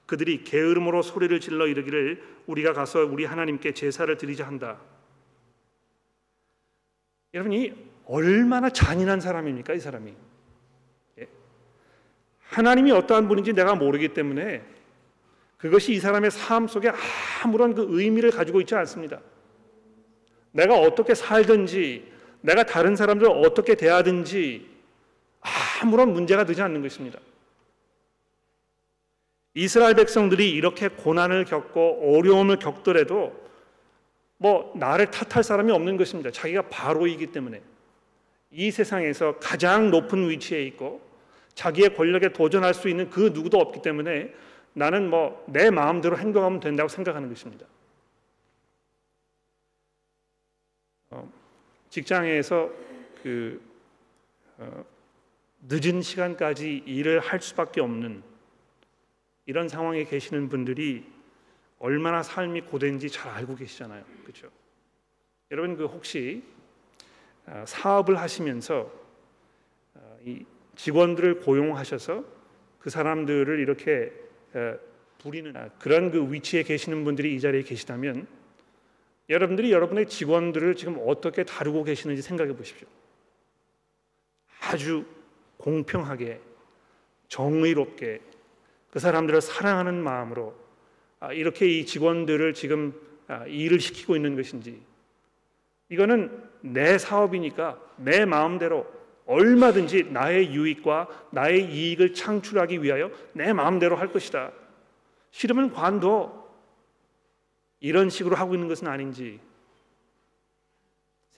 그들이 0.07 0.43
게으름으로 0.43 1.03
소리를 1.03 1.39
질러 1.39 1.67
이르기를 1.67 2.23
우리가 2.47 2.73
가서 2.73 3.05
우리 3.05 3.25
하나님께 3.25 3.73
제사를 3.73 4.15
드리자 4.17 4.47
한다. 4.47 4.79
여러분이 7.33 7.89
얼마나 8.05 8.69
잔인한 8.69 9.19
사람입니까 9.19 9.75
이 9.75 9.79
사람이? 9.79 10.28
예? 12.49 12.55
하나님이 12.55 12.91
어떠한 12.91 13.27
분인지 13.27 13.53
내가 13.53 13.75
모르기 13.75 14.09
때문에 14.09 14.63
그것이 15.57 15.93
이 15.93 15.99
사람의 15.99 16.31
삶 16.31 16.67
속에 16.67 16.91
아무런 17.43 17.75
그 17.75 17.85
의미를 17.89 18.31
가지고 18.31 18.61
있지 18.61 18.75
않습니다. 18.75 19.19
내가 20.51 20.75
어떻게 20.75 21.13
살든지, 21.13 22.11
내가 22.41 22.63
다른 22.63 22.95
사람들 22.95 23.27
어떻게 23.27 23.75
대하든지 23.75 24.67
아무런 25.81 26.13
문제가 26.13 26.45
되지 26.45 26.61
않는 26.61 26.81
것입니다. 26.81 27.19
이스라엘 29.53 29.95
백성들이 29.95 30.49
이렇게 30.49 30.87
고난을 30.87 31.45
겪고 31.45 32.15
어려움을 32.17 32.57
겪더라도 32.57 33.47
뭐 34.37 34.71
나를 34.75 35.11
탓할 35.11 35.43
사람이 35.43 35.71
없는 35.71 35.97
것입니다. 35.97 36.31
자기가 36.31 36.63
바로이기 36.69 37.27
때문에 37.27 37.61
이 38.51 38.71
세상에서 38.71 39.37
가장 39.39 39.91
높은 39.91 40.29
위치에 40.29 40.63
있고 40.63 41.08
자기의 41.59 41.93
권력에 41.93 42.31
도전할 42.31 42.73
수 42.73 42.87
있는 42.87 43.09
그 43.09 43.31
누구도 43.33 43.59
없기 43.59 43.81
때문에 43.81 44.33
나는 44.73 45.09
뭐 45.09 45.43
내 45.47 45.69
마음대로 45.69 46.17
행동하면 46.17 46.61
된다고 46.61 46.87
생각하는 46.87 47.27
것입니다. 47.27 47.65
어, 51.09 51.29
직장에서 51.89 52.71
그 53.21 53.61
어, 54.57 54.85
늦은 55.67 56.01
시간까지 56.01 56.83
일을 56.85 57.19
할 57.19 57.41
수밖에 57.41 57.81
없는 57.81 58.23
이런 59.45 59.67
상황에 59.67 60.05
계시는 60.05 60.47
분들이 60.47 61.05
얼마나 61.77 62.23
삶이 62.23 62.61
고된지 62.61 63.09
잘 63.09 63.33
알고 63.33 63.57
계시잖아요. 63.57 64.05
그렇죠? 64.23 64.49
여러분 65.51 65.75
그 65.75 65.87
혹시 65.87 66.41
아, 67.45 67.65
사업을 67.65 68.17
하시면서 68.17 68.89
아, 69.95 69.99
이 70.23 70.45
직원들을 70.79 71.41
고용하셔서 71.41 72.23
그 72.79 72.89
사람들을 72.89 73.59
이렇게 73.59 74.13
부리는 75.17 75.53
그런 75.77 76.09
그 76.09 76.31
위치에 76.31 76.63
계시는 76.63 77.03
분들이 77.03 77.35
이 77.35 77.41
자리에 77.41 77.63
계시다면 77.63 78.25
여러분들이 79.29 79.73
여러분의 79.73 80.07
직원들을 80.07 80.75
지금 80.77 80.97
어떻게 81.05 81.43
다루고 81.43 81.83
계시는지 81.83 82.21
생각해 82.21 82.55
보십시오. 82.55 82.87
아주 84.61 85.05
공평하게 85.57 86.39
정의롭게 87.27 88.21
그 88.89 88.99
사람들을 88.99 89.41
사랑하는 89.41 90.01
마음으로 90.01 90.55
아, 91.19 91.33
이렇게 91.33 91.67
이 91.67 91.85
직원들을 91.85 92.53
지금 92.53 92.93
아, 93.27 93.45
일을 93.45 93.81
시키고 93.81 94.15
있는 94.15 94.37
것인지 94.37 94.81
이거는 95.89 96.41
내 96.61 96.97
사업이니까 96.97 97.81
내 97.97 98.23
마음대로 98.23 98.98
얼마든지 99.29 100.05
나의 100.05 100.51
유익과 100.55 101.27
나의 101.29 101.71
이익을 101.71 102.15
창출하기 102.15 102.81
위하여 102.81 103.11
내 103.33 103.53
마음대로 103.53 103.95
할 103.95 104.11
것이다. 104.11 104.51
싫으면 105.29 105.71
관둬. 105.71 106.49
이런 107.79 108.09
식으로 108.09 108.35
하고 108.35 108.55
있는 108.55 108.67
것은 108.67 108.87
아닌지 108.87 109.39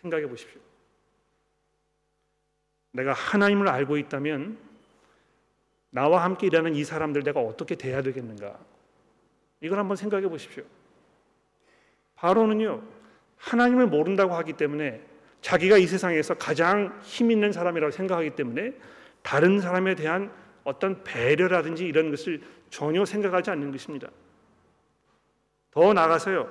생각해 0.01 0.25
보십시오. 0.27 0.61
내가 2.93 3.11
하나님을 3.11 3.67
알고 3.67 3.97
있다면 3.97 4.57
나와 5.89 6.23
함께 6.23 6.47
일하는 6.47 6.73
이 6.73 6.85
사람들 6.85 7.23
내가 7.23 7.41
어떻게 7.41 7.75
대해야 7.75 8.01
되겠는가? 8.01 8.57
이걸 9.59 9.77
한번 9.77 9.97
생각해 9.97 10.29
보십시오. 10.29 10.63
바로는요, 12.15 12.81
하나님을 13.35 13.87
모른다고 13.87 14.33
하기 14.35 14.53
때문에 14.53 15.10
자기가 15.41 15.77
이 15.77 15.87
세상에서 15.87 16.35
가장 16.35 16.99
힘 17.03 17.31
있는 17.31 17.51
사람이라고 17.51 17.91
생각하기 17.91 18.31
때문에 18.31 18.73
다른 19.21 19.59
사람에 19.59 19.95
대한 19.95 20.31
어떤 20.63 21.03
배려라든지 21.03 21.85
이런 21.85 22.11
것을 22.11 22.41
전혀 22.69 23.03
생각하지 23.05 23.49
않는 23.49 23.71
것입니다. 23.71 24.09
더 25.71 25.93
나가서요. 25.93 26.49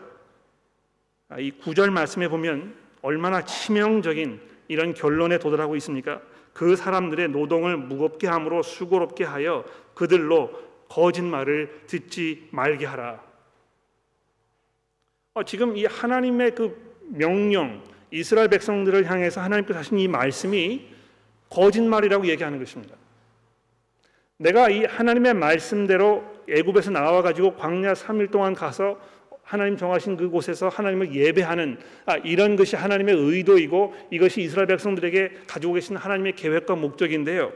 아, 1.29 1.39
이 1.39 1.51
구절 1.53 1.91
말씀에 1.91 2.29
보면 2.29 2.75
얼마나 3.03 3.45
치명적인 3.45 4.41
이런 4.69 4.95
결론에 4.95 5.39
도달하고 5.39 5.77
있습니까? 5.77 6.21
그 6.53 6.75
사람들의 6.75 7.29
노동을 7.29 7.77
무겁게 7.77 8.27
함으로 8.27 8.63
수고롭게 8.63 9.25
하여 9.25 9.65
그들로 9.95 10.51
거짓말을 10.89 11.85
듣지 11.87 12.49
말게 12.51 12.87
하라. 12.87 13.23
어, 15.35 15.45
지금 15.45 15.77
이 15.77 15.87
하나님의 15.87 16.55
그 16.57 16.97
명령, 17.09 17.83
이스라엘 18.11 18.49
백성들을 18.49 19.11
향해서 19.11 19.41
하나님께서 19.41 19.79
하신 19.79 19.99
이 19.99 20.09
말씀이 20.09 20.87
거짓말이라고 21.49 22.27
얘기하는 22.27 22.59
것입니다. 22.59 22.97
내가 24.37 24.71
이 24.71 24.85
하나님의 24.85 25.35
말씀대로 25.35 26.25
애굽에서 26.49 26.91
나와 26.91 27.23
가지고 27.23 27.55
광야 27.57 27.93
3일 27.93 28.31
동안 28.31 28.55
가서 28.55 28.99
하나님 29.43 29.77
정하신 29.77 30.17
그곳에서 30.17 30.69
하나님을 30.69 31.13
예배하는 31.13 31.79
아, 32.07 32.17
이런 32.19 32.57
것이 32.57 32.77
하나님의 32.77 33.17
의도이고 33.17 33.95
이것이 34.11 34.43
이스라엘 34.43 34.69
백성들에게 34.69 35.43
가지고 35.47 35.75
계신 35.75 35.97
하나님의 35.97 36.37
계획과 36.37 36.77
목적인데요. 36.77 37.53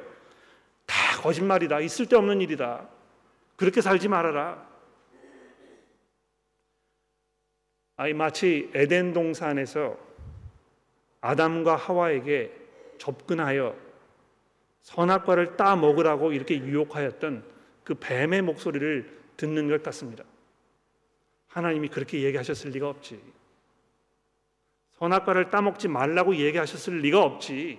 다 0.86 1.20
거짓말이다. 1.22 1.80
있을 1.80 2.06
데 2.06 2.16
없는 2.16 2.40
일이다. 2.40 2.88
그렇게 3.56 3.80
살지 3.80 4.08
말아라. 4.08 4.66
아이 7.96 8.12
마치 8.12 8.70
에덴 8.74 9.12
동산에서 9.12 9.96
아담과 11.24 11.76
하와에게 11.76 12.52
접근하여 12.98 13.74
선악과를 14.82 15.56
따 15.56 15.74
먹으라고 15.74 16.32
이렇게 16.32 16.58
유혹하였던 16.58 17.42
그 17.82 17.94
뱀의 17.94 18.42
목소리를 18.42 19.20
듣는 19.38 19.68
것 19.68 19.82
같습니다. 19.82 20.22
하나님이 21.48 21.88
그렇게 21.88 22.22
얘기하셨을 22.22 22.72
리가 22.72 22.90
없지. 22.90 23.18
선악과를 24.98 25.48
따먹지 25.48 25.88
말라고 25.88 26.36
얘기하셨을 26.36 26.98
리가 26.98 27.22
없지. 27.22 27.78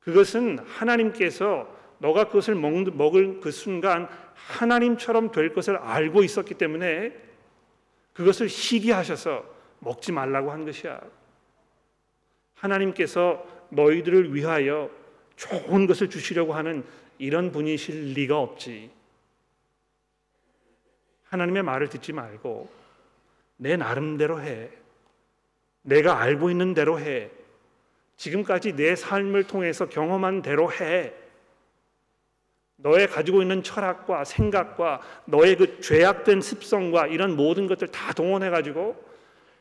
그것은 0.00 0.58
하나님께서 0.58 1.72
너가 1.98 2.24
그것을 2.24 2.56
먹을 2.56 3.38
그 3.40 3.52
순간 3.52 4.08
하나님처럼 4.34 5.30
될 5.30 5.52
것을 5.52 5.76
알고 5.76 6.24
있었기 6.24 6.54
때문에 6.54 7.14
그것을 8.14 8.48
시기하셔서 8.48 9.44
먹지 9.78 10.10
말라고 10.10 10.50
한 10.50 10.64
것이야. 10.64 11.17
하나님께서 12.58 13.44
너희들을 13.70 14.34
위하여 14.34 14.90
좋은 15.36 15.86
것을 15.86 16.10
주시려고 16.10 16.54
하는 16.54 16.84
이런 17.18 17.52
분이실 17.52 18.12
리가 18.14 18.38
없지. 18.38 18.90
하나님의 21.24 21.62
말을 21.62 21.88
듣지 21.88 22.12
말고 22.12 22.68
내 23.56 23.76
나름대로 23.76 24.40
해. 24.40 24.70
내가 25.82 26.20
알고 26.20 26.50
있는 26.50 26.74
대로 26.74 26.98
해. 26.98 27.30
지금까지 28.16 28.74
내 28.74 28.96
삶을 28.96 29.44
통해서 29.44 29.88
경험한 29.88 30.42
대로 30.42 30.72
해. 30.72 31.12
너의 32.76 33.08
가지고 33.08 33.42
있는 33.42 33.62
철학과 33.62 34.24
생각과 34.24 35.00
너의 35.24 35.56
그 35.56 35.80
죄악된 35.80 36.40
습성과 36.40 37.08
이런 37.08 37.36
모든 37.36 37.66
것들 37.66 37.88
다 37.88 38.12
동원해 38.12 38.50
가지고 38.50 39.07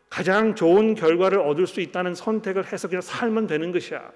가장 0.10 0.56
좋은 0.56 0.96
결과를 0.96 1.40
얻을 1.40 1.68
수 1.68 1.82
있다는 1.82 2.16
선택을 2.16 2.72
해서 2.72 2.88
그냥 2.88 3.02
살면 3.02 3.48
되는 3.48 3.72
것이야. 3.72 4.12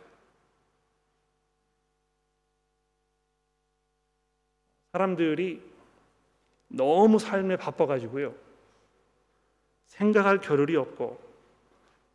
사람들이 4.94 5.62
너무 6.68 7.20
삶에 7.20 7.58
바빠가지고요. 7.58 8.34
생각할 9.86 10.40
겨를이 10.40 10.76
없고 10.76 11.20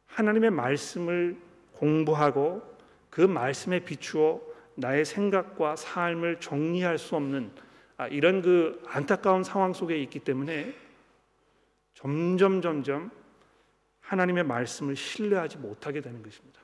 하나님의 0.07 0.51
말씀을 0.51 1.37
공부하고 1.73 2.63
그 3.11 3.21
말씀에 3.21 3.81
비추어 3.81 4.41
나의 4.75 5.05
생각과 5.05 5.77
삶을 5.77 6.41
정리할 6.41 6.99
수 6.99 7.17
없는 7.17 7.51
아, 7.99 8.09
이런 8.09 8.43
그 8.43 8.83
안타까운 8.87 9.43
상황 9.43 9.73
속에 9.73 9.99
있기 10.03 10.21
때문에 10.21 10.75
점점 11.95 12.61
점점 12.61 13.11
하나님의 14.07 14.45
말씀을 14.45 14.95
신뢰하지 14.95 15.59
못하게 15.59 16.01
되는 16.01 16.23
것입니다. 16.23 16.61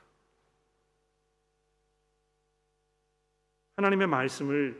하나님의 3.75 4.07
말씀을 4.07 4.79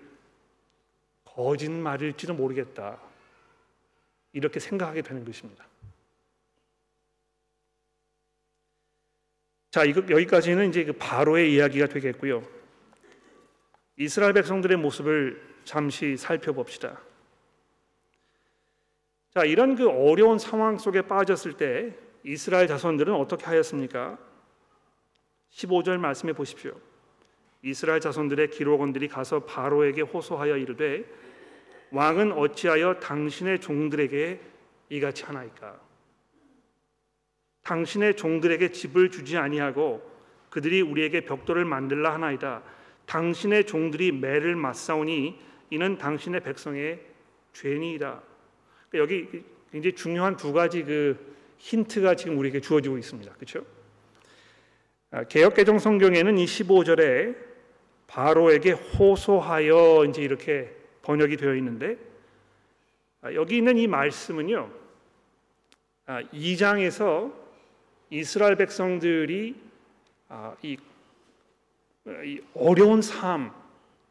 거짓말일지도 1.26 2.34
모르겠다. 2.34 3.02
이렇게 4.32 4.60
생각하게 4.60 5.02
되는 5.02 5.26
것입니다. 5.26 5.68
자, 9.72 9.84
이거 9.84 10.02
여기까지는 10.02 10.70
이제 10.70 10.86
그 10.86 10.94
바로의 10.94 11.54
이야기가 11.54 11.88
되겠고요. 11.88 12.48
이스라엘 13.98 14.34
백성들의 14.34 14.78
모습을 14.78 15.60
잠시 15.66 16.16
살펴봅시다. 16.16 17.02
자, 19.32 19.44
이런 19.44 19.76
그 19.76 19.90
어려운 19.90 20.38
상황 20.40 20.78
속에 20.78 21.02
빠졌을 21.02 21.58
때 21.58 22.03
이스라엘 22.24 22.68
자손들은 22.68 23.14
어떻게 23.14 23.46
하였습니까? 23.46 24.18
15절 25.52 25.98
말씀해 25.98 26.34
보십시오. 26.34 26.74
이스라엘 27.62 28.00
자손들의 28.00 28.50
기록원들이 28.50 29.08
가서 29.08 29.42
바로에게 29.42 30.02
호소하여 30.02 30.58
이르되 30.58 31.06
왕은 31.92 32.34
어찌하여 32.34 33.00
당신의 33.00 33.62
종들에게 33.62 34.40
이같이 34.90 35.24
하나이까? 35.24 35.80
당신의 37.64 38.16
종들에게 38.16 38.72
집을 38.72 39.10
주지 39.12 39.38
아니하고 39.38 40.12
그들이 40.50 40.82
우리에게 40.82 41.22
벽돌을 41.22 41.66
만들라 41.66 42.14
하나이다. 42.14 42.64
당신의 43.06 43.66
종들이 43.66 44.12
매를 44.12 44.56
맞사오니 44.56 45.40
이는 45.70 45.98
당신의 45.98 46.42
백성의 46.42 47.00
죄니이다. 47.54 48.22
여기 48.96 49.44
굉장히 49.72 49.96
중요한 49.96 50.36
두 50.36 50.54
가지 50.54 50.84
그 50.84 51.33
힌트가 51.64 52.16
지금 52.16 52.38
우리에게 52.40 52.60
주어지고 52.60 52.98
있습니다. 52.98 53.32
그렇죠? 53.36 53.66
개혁 55.30 55.54
개정 55.54 55.80
성경에는 55.80 56.38
이 56.38 56.46
15절에 56.46 57.38
바로에게 58.08 58.72
호소하여 58.72 60.06
이제 60.10 60.22
이렇게 60.22 60.76
번역이 61.04 61.38
되어 61.38 61.56
있는데 61.56 61.98
아, 63.22 63.34
여기 63.34 63.58
있는 63.58 63.78
이 63.78 63.88
말씀은요. 63.88 64.70
2장에서 66.06 67.32
아, 67.32 67.36
이스라엘 68.10 68.58
백성들이 68.58 69.56
아, 70.28 70.56
이 70.64 70.78
어려운 72.54 73.02
삶, 73.02 73.54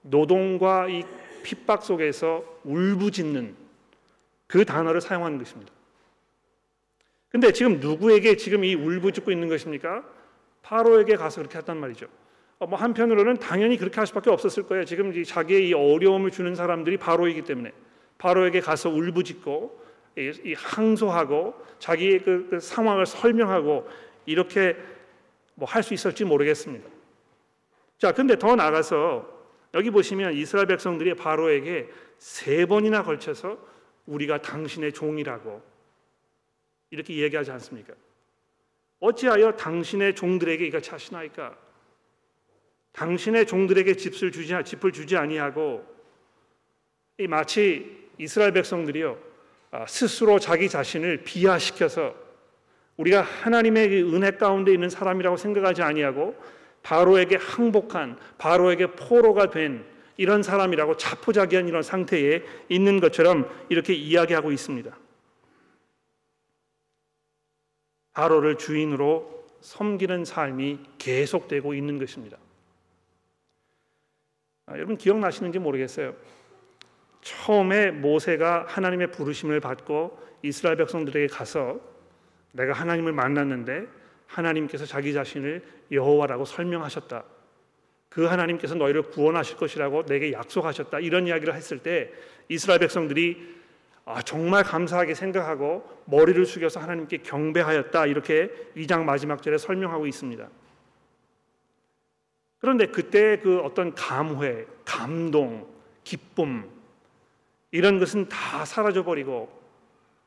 노동과 0.00 0.88
이 0.88 1.04
핍박 1.42 1.82
속에서 1.82 2.44
울부짖는 2.64 3.54
그 4.46 4.64
단어를 4.64 5.02
사용하는 5.02 5.36
것입니다. 5.36 5.70
근데 7.32 7.50
지금 7.50 7.80
누구에게 7.80 8.36
지금 8.36 8.62
이 8.62 8.74
울부짖고 8.74 9.32
있는 9.32 9.48
것입니까? 9.48 10.04
파로에게 10.62 11.16
가서 11.16 11.40
그렇게 11.40 11.58
했단 11.58 11.78
말이죠. 11.78 12.06
어, 12.58 12.66
뭐 12.66 12.78
한편으로는 12.78 13.38
당연히 13.38 13.76
그렇게 13.78 13.96
할 13.96 14.06
수밖에 14.06 14.30
없었을 14.30 14.64
거예요. 14.64 14.84
지금 14.84 15.12
자기의 15.24 15.68
이 15.68 15.72
어려움을 15.72 16.30
주는 16.30 16.54
사람들이 16.54 16.98
바로이기 16.98 17.42
때문에 17.42 17.72
바로에게 18.18 18.60
가서 18.60 18.90
울부짖고 18.90 19.82
이, 20.18 20.54
항소하고 20.56 21.54
자기의 21.78 22.20
그, 22.20 22.46
그 22.50 22.60
상황을 22.60 23.06
설명하고 23.06 23.88
이렇게 24.26 24.76
뭐 25.54 25.66
할 25.66 25.82
수 25.82 25.94
있을지 25.94 26.24
모르겠습니다. 26.24 26.88
자, 27.98 28.12
근데 28.12 28.38
더 28.38 28.54
나가서 28.54 29.26
여기 29.74 29.90
보시면 29.90 30.34
이스라엘 30.34 30.66
백성들이 30.66 31.14
바로에게 31.14 31.88
세 32.18 32.66
번이나 32.66 33.02
걸쳐서 33.02 33.58
우리가 34.06 34.42
당신의 34.42 34.92
종이라고 34.92 35.62
이렇게 36.92 37.16
얘기하지 37.16 37.50
않습니까? 37.50 37.94
어찌하여 39.00 39.56
당신의 39.56 40.14
종들에게 40.14 40.64
이같이 40.66 40.90
하시나이까? 40.90 41.56
당신의 42.92 43.46
종들에게 43.46 43.96
집을 43.96 44.30
주지 44.30 44.54
집을 44.64 44.92
주지 44.92 45.16
아니하고 45.16 45.84
이 47.18 47.26
마치 47.26 48.08
이스라엘 48.18 48.52
백성들이요 48.52 49.18
아, 49.70 49.86
스스로 49.86 50.38
자기 50.38 50.68
자신을 50.68 51.24
비하시켜서 51.24 52.14
우리가 52.98 53.22
하나님의 53.22 54.02
은혜 54.02 54.32
가운데 54.32 54.72
있는 54.72 54.90
사람이라고 54.90 55.38
생각하지 55.38 55.80
아니하고 55.80 56.36
바로에게 56.82 57.36
항복한 57.36 58.18
바로에게 58.36 58.88
포로가 58.92 59.48
된 59.48 59.86
이런 60.18 60.42
사람이라고 60.42 60.98
자포자기한 60.98 61.68
이런 61.68 61.82
상태에 61.82 62.42
있는 62.68 63.00
것처럼 63.00 63.48
이렇게 63.70 63.94
이야기하고 63.94 64.52
있습니다. 64.52 64.94
바로를 68.12 68.58
주인으로 68.58 69.46
섬기는 69.60 70.24
삶이 70.24 70.80
계속되고 70.98 71.74
있는 71.74 71.98
것입니다. 71.98 72.36
아, 74.66 74.74
여러분 74.74 74.96
기억나시는지 74.96 75.58
모르겠어요. 75.58 76.14
처음에 77.20 77.90
모세가 77.90 78.66
하나님의 78.68 79.12
부르심을 79.12 79.60
받고 79.60 80.18
이스라엘 80.42 80.76
백성들에게 80.76 81.28
가서 81.28 81.80
내가 82.52 82.72
하나님을 82.72 83.12
만났는데 83.12 83.86
하나님께서 84.26 84.86
자기 84.86 85.12
자신을 85.12 85.62
여호와라고 85.90 86.44
설명하셨다. 86.44 87.24
그 88.08 88.24
하나님께서 88.24 88.74
너희를 88.74 89.02
구원하실 89.02 89.56
것이라고 89.56 90.04
내게 90.04 90.32
약속하셨다. 90.32 91.00
이런 91.00 91.26
이야기를 91.26 91.54
했을 91.54 91.78
때 91.78 92.10
이스라엘 92.48 92.80
백성들이 92.80 93.61
아, 94.04 94.20
정말 94.22 94.64
감사하게 94.64 95.14
생각하고 95.14 95.88
머리를 96.06 96.44
숙여서 96.44 96.80
하나님께 96.80 97.18
경배하였다. 97.18 98.06
이렇게 98.06 98.48
2장 98.76 99.04
마지막 99.04 99.42
절에 99.42 99.58
설명하고 99.58 100.06
있습니다. 100.06 100.48
그런데 102.58 102.86
그때 102.86 103.38
그 103.38 103.60
어떤 103.60 103.94
감회, 103.94 104.66
감동, 104.84 105.68
기쁨 106.04 106.68
이런 107.70 107.98
것은 107.98 108.28
다 108.28 108.64
사라져 108.64 109.04
버리고 109.04 109.50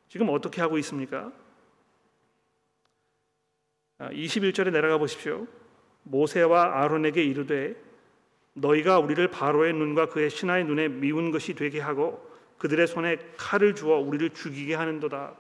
지금 0.08 0.30
어떻게 0.30 0.62
하고 0.62 0.78
있습니까? 0.80 1.32
21절에 4.00 4.68
아, 4.68 4.72
내려가 4.72 4.98
보십시오. 4.98 5.48
모세와 6.04 6.82
아론에게 6.82 7.24
이르되 7.24 7.76
너희가 8.54 9.00
우리를 9.00 9.28
바로의 9.30 9.74
눈과 9.74 10.08
그의 10.08 10.30
신하의 10.30 10.66
눈에 10.66 10.88
미운 10.88 11.32
것이 11.32 11.56
되게 11.56 11.80
하고 11.80 12.35
그들의 12.58 12.88
손에 12.88 13.18
칼을 13.38 13.76
주어 13.76 13.98
우리를 13.98 14.32
죽이게 14.32 14.76
하는도다. 14.76 15.36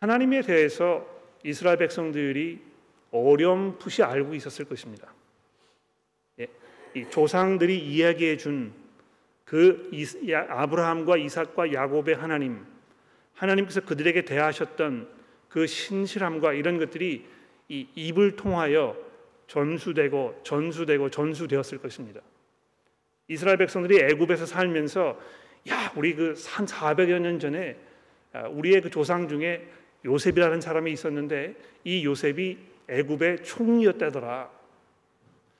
하나님에 0.00 0.42
대해서 0.42 1.06
이스라엘 1.44 1.78
백성들이 1.78 2.62
어렴풋이 3.10 4.02
알고 4.02 4.34
있었을 4.34 4.64
것입니다. 4.64 5.12
예, 6.38 6.48
조상들이 7.10 7.78
이야기해 7.78 8.36
준 8.36 8.88
그 9.48 9.90
아브라함과 10.30 11.16
이삭과 11.16 11.72
야곱의 11.72 12.16
하나님, 12.16 12.66
하나님께서 13.32 13.80
그들에게 13.80 14.26
대하셨던 14.26 15.08
그 15.48 15.66
신실함과 15.66 16.52
이런 16.52 16.78
것들이 16.78 17.24
이 17.68 17.86
입을 17.94 18.36
통하여 18.36 18.94
전수되고 19.48 20.40
전수되고 20.44 21.10
전수되었을 21.10 21.78
것입니다. 21.78 22.20
이스라엘 23.26 23.58
백성들이 23.58 24.00
애굽에서 24.00 24.46
살면서 24.46 25.18
야 25.70 25.92
우리 25.96 26.14
그한 26.14 26.66
400여 26.66 27.18
년 27.18 27.38
전에 27.38 27.76
아, 28.32 28.46
우리의 28.48 28.82
그 28.82 28.90
조상 28.90 29.28
중에 29.28 29.66
요셉이라는 30.04 30.60
사람이 30.60 30.92
있었는데 30.92 31.56
이 31.84 32.04
요셉이 32.04 32.58
애굽의 32.88 33.42
총리였다더라. 33.42 34.50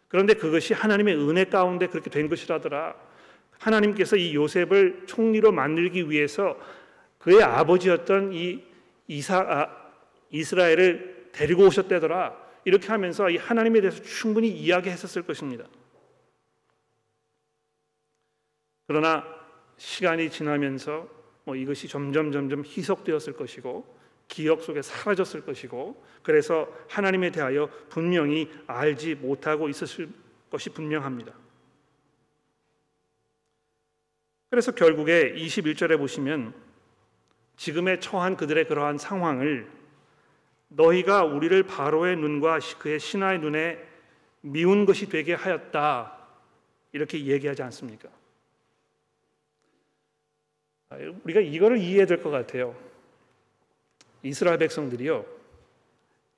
그런데 0.09 0.35
그것이 0.35 0.72
하나님의 0.72 1.16
은혜 1.16 1.44
가운데 1.44 1.87
그렇게 1.87 2.09
된 2.09 2.29
것이라더라. 2.29 2.94
하나님께서 3.59 4.16
이 4.16 4.35
요셉을 4.35 5.05
총리로 5.07 5.53
만들기 5.53 6.09
위해서 6.11 6.59
그의 7.18 7.42
아버지였던 7.42 8.33
이 8.33 8.62
이사 9.09 9.38
아, 9.38 9.68
이스라엘을 10.31 11.31
데리고 11.33 11.66
오셨다더라. 11.66 12.48
이렇게 12.69 12.89
하면서 12.89 13.31
이 13.31 13.39
하나님에 13.39 13.81
대해서 13.81 14.03
충분히 14.03 14.51
이야기했었을 14.51 15.23
것입니다. 15.23 15.65
그러나 18.87 19.25
시간이 19.79 20.29
지나면서 20.29 21.09
뭐 21.45 21.57
이것이 21.57 21.89
점점 21.89 22.31
점점 22.31 22.63
희석되었을 22.67 23.33
것이고 23.33 23.97
기억 24.29 24.61
속에 24.61 24.83
사라졌을 24.83 25.47
것이고 25.47 26.05
그래서 26.23 26.71
하나님에 26.91 27.31
대하여 27.31 27.71
분명히 27.89 28.51
알지 28.67 29.15
못하고 29.15 29.71
있었을 29.71 30.11
것이 30.51 30.69
분명합니다. 30.69 31.33
그래서 34.51 34.73
결국에 34.73 35.33
21절에 35.33 35.97
보시면 35.97 36.53
지금의 37.57 38.03
처한 38.03 38.37
그들의 38.37 38.67
그러한 38.67 38.99
상황을 38.99 39.78
너희가 40.69 41.25
우리를 41.25 41.63
바로의 41.65 42.17
눈과 42.17 42.59
그의 42.79 43.01
신하의 43.01 43.41
눈에 43.41 43.79
미운 44.41 44.87
것이 44.87 45.09
되게 45.09 45.35
하였다. 45.35 46.17
이렇게 46.93 47.25
얘기하지 47.27 47.63
않습니까? 47.63 48.09
아, 50.91 50.97
우리가 51.25 51.41
이거를 51.41 51.79
이해해야 51.79 52.07
될 52.07 52.23
것 52.23 52.31
같아요. 52.31 52.77
이스라엘 54.23 54.59
백성들이요. 54.59 55.25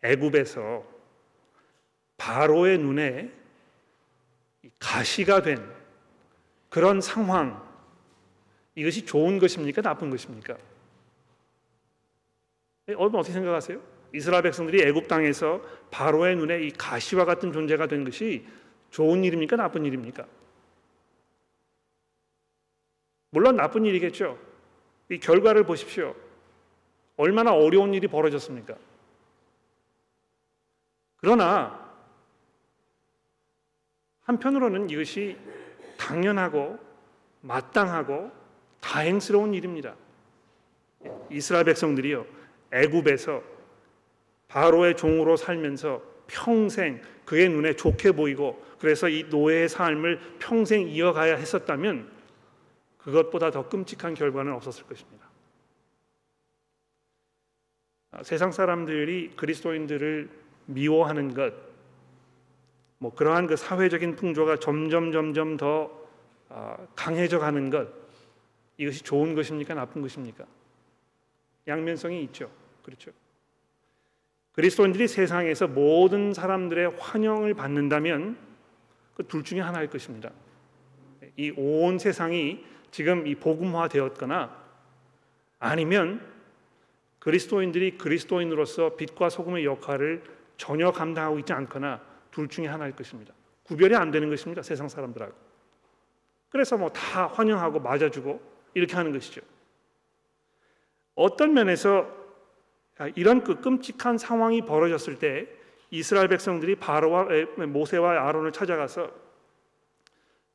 애굽에서 0.02 0.84
바로의 2.16 2.78
눈에 2.78 3.30
가시가 4.78 5.42
된 5.42 5.70
그런 6.68 7.00
상황 7.00 7.68
이것이 8.74 9.04
좋은 9.04 9.38
것입니까? 9.38 9.82
나쁜 9.82 10.10
것입니까? 10.10 10.56
여러분 12.88 13.20
어떻게 13.20 13.32
생각하세요? 13.32 13.80
이스라엘 14.12 14.42
백성들이 14.42 14.82
애굽 14.88 15.08
땅에서 15.08 15.60
바로의 15.90 16.36
눈에 16.36 16.62
이 16.62 16.70
가시와 16.70 17.24
같은 17.24 17.52
존재가 17.52 17.86
된 17.86 18.04
것이 18.04 18.44
좋은 18.90 19.24
일입니까? 19.24 19.56
나쁜 19.56 19.84
일입니까? 19.86 20.26
물론 23.30 23.56
나쁜 23.56 23.86
일이겠죠. 23.86 24.38
이 25.10 25.18
결과를 25.18 25.64
보십시오. 25.64 26.14
얼마나 27.16 27.52
어려운 27.52 27.94
일이 27.94 28.08
벌어졌습니까? 28.08 28.74
그러나 31.16 31.90
한편으로는 34.22 34.90
이것이 34.90 35.36
당연하고 35.98 36.78
마땅하고 37.42 38.30
다행스러운 38.80 39.54
일입니다. 39.54 39.94
이스라엘 41.30 41.64
백성들이요 41.64 42.26
애굽에서 42.72 43.42
바로의 44.50 44.96
종으로 44.96 45.36
살면서 45.36 46.02
평생 46.26 47.00
그의 47.24 47.48
눈에 47.48 47.74
좋게 47.74 48.12
보이고 48.12 48.62
그래서 48.78 49.08
이 49.08 49.24
노예의 49.24 49.68
삶을 49.68 50.36
평생 50.38 50.88
이어가야 50.88 51.36
했었다면 51.36 52.10
그것보다 52.98 53.50
더 53.50 53.68
끔찍한 53.68 54.14
결과는 54.14 54.52
없었을 54.52 54.84
것입니다. 54.84 55.28
아, 58.10 58.22
세상 58.22 58.50
사람들이 58.50 59.32
그리스도인들을 59.36 60.28
미워하는 60.66 61.32
것, 61.32 61.54
뭐 62.98 63.14
그러한 63.14 63.46
그 63.46 63.56
사회적인 63.56 64.16
풍조가 64.16 64.56
점점 64.56 65.12
점점 65.12 65.56
더 65.56 65.90
아, 66.48 66.76
강해져 66.96 67.38
가는 67.38 67.70
것, 67.70 67.88
이것이 68.76 69.02
좋은 69.04 69.34
것입니까? 69.34 69.74
나쁜 69.74 70.02
것입니까? 70.02 70.44
양면성이 71.68 72.24
있죠. 72.24 72.50
그렇죠. 72.82 73.12
그리스도인들이 74.52 75.08
세상에서 75.08 75.68
모든 75.68 76.32
사람들의 76.34 76.96
환영을 76.98 77.54
받는다면 77.54 78.36
그 79.14 79.22
둘 79.24 79.44
중에 79.44 79.60
하나일 79.60 79.88
것입니다. 79.90 80.30
이 81.36 81.52
온 81.56 81.98
세상이 81.98 82.64
지금 82.90 83.26
이 83.26 83.34
복음화 83.34 83.88
되었거나 83.88 84.56
아니면 85.58 86.26
그리스도인들이 87.18 87.98
그리스도인으로서 87.98 88.96
빛과 88.96 89.28
소금의 89.28 89.64
역할을 89.66 90.24
전혀 90.56 90.90
감당하고 90.90 91.38
있지 91.40 91.52
않거나 91.52 92.00
둘 92.30 92.48
중에 92.48 92.66
하나일 92.66 92.96
것입니다. 92.96 93.34
구별이 93.64 93.94
안 93.94 94.10
되는 94.10 94.28
것입니다. 94.30 94.62
세상 94.62 94.88
사람들하고. 94.88 95.34
그래서 96.48 96.76
뭐 96.76 96.88
다 96.90 97.26
환영하고 97.28 97.78
맞아주고 97.80 98.40
이렇게 98.74 98.96
하는 98.96 99.12
것이죠. 99.12 99.42
어떤 101.14 101.52
면에서 101.52 102.08
이런 103.14 103.44
그 103.44 103.60
끔찍한 103.60 104.18
상황이 104.18 104.62
벌어졌을 104.62 105.18
때 105.18 105.46
이스라엘 105.90 106.28
백성들이 106.28 106.76
바로와 106.76 107.26
모세와 107.66 108.28
아론을 108.28 108.52
찾아가서 108.52 109.10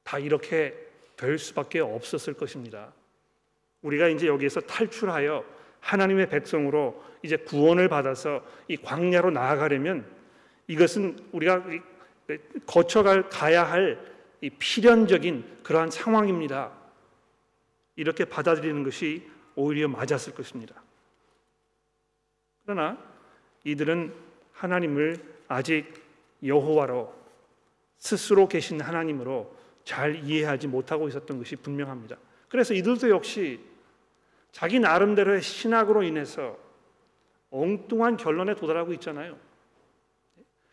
다 0.04 0.20
이렇게 0.20 0.74
될 1.18 1.38
수밖에 1.38 1.80
없었을 1.80 2.34
것입니다. 2.34 2.94
우리가 3.82 4.08
이제 4.08 4.28
여기에서 4.28 4.62
탈출하여 4.62 5.44
하나님의 5.80 6.30
백성으로 6.30 7.04
이제 7.22 7.38
구원을 7.38 7.90
받아서 7.90 8.44
이 8.68 8.78
광야로 8.78 9.32
나아가려면 9.32 10.06
이것은 10.68 11.18
우리가 11.32 11.64
거쳐갈 12.66 13.30
가야 13.30 13.64
할 13.64 14.16
이 14.46 14.50
필연적인 14.52 15.62
그러한 15.64 15.90
상황입니다. 15.90 16.72
이렇게 17.96 18.26
받아들이는 18.26 18.84
것이 18.84 19.28
오히려 19.56 19.88
맞았을 19.88 20.36
것입니다. 20.36 20.76
그러나 22.66 22.98
이들은 23.64 24.14
하나님을 24.54 25.24
아직 25.48 25.94
여호와로 26.44 27.14
스스로 27.98 28.48
계신 28.48 28.82
하나님으로 28.82 29.56
잘 29.84 30.16
이해하지 30.16 30.68
못하고 30.68 31.08
있었던 31.08 31.38
것이 31.38 31.56
분명합니다. 31.56 32.18
그래서 32.50 32.74
이들도 32.74 33.10
역시 33.10 33.60
자기 34.52 34.80
나름대로의 34.80 35.42
신학으로 35.42 36.04
인해서 36.04 36.58
엉뚱한 37.52 38.18
결론에 38.18 38.56
도달하고 38.56 38.94
있잖아요. 38.94 39.38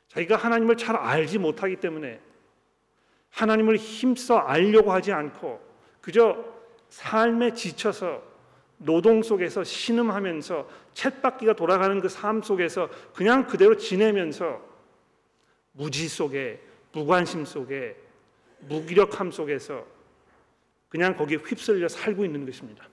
자기가 0.09 0.37
하나님을 0.37 0.77
잘 0.77 0.97
알지 0.97 1.39
못하기 1.39 1.77
때문에 1.77 2.21
하나님을 3.31 3.77
힘써 3.77 4.39
알려고 4.39 4.93
하지 4.93 5.13
않고 5.13 5.61
그저 6.01 6.45
삶에 6.91 7.55
지쳐서 7.55 8.23
노동 8.85 9.23
속에서 9.23 9.65
신음하면서 9.65 10.69
챗바퀴가 10.95 11.57
돌아가는 11.57 12.01
그 12.01 12.09
삶 12.09 12.43
속에서 12.43 12.89
그냥 13.15 13.47
그대로 13.47 13.77
지내면서 13.77 14.61
무지 15.73 16.09
속에 16.09 16.61
무관심 16.93 17.45
속에 17.45 17.97
무기력함 18.69 19.31
속에서 19.31 19.87
그냥 20.89 21.17
거기에 21.17 21.39
휩쓸려 21.39 21.89
살고 21.89 22.25
있는 22.25 22.45
것입니다. 22.45 22.87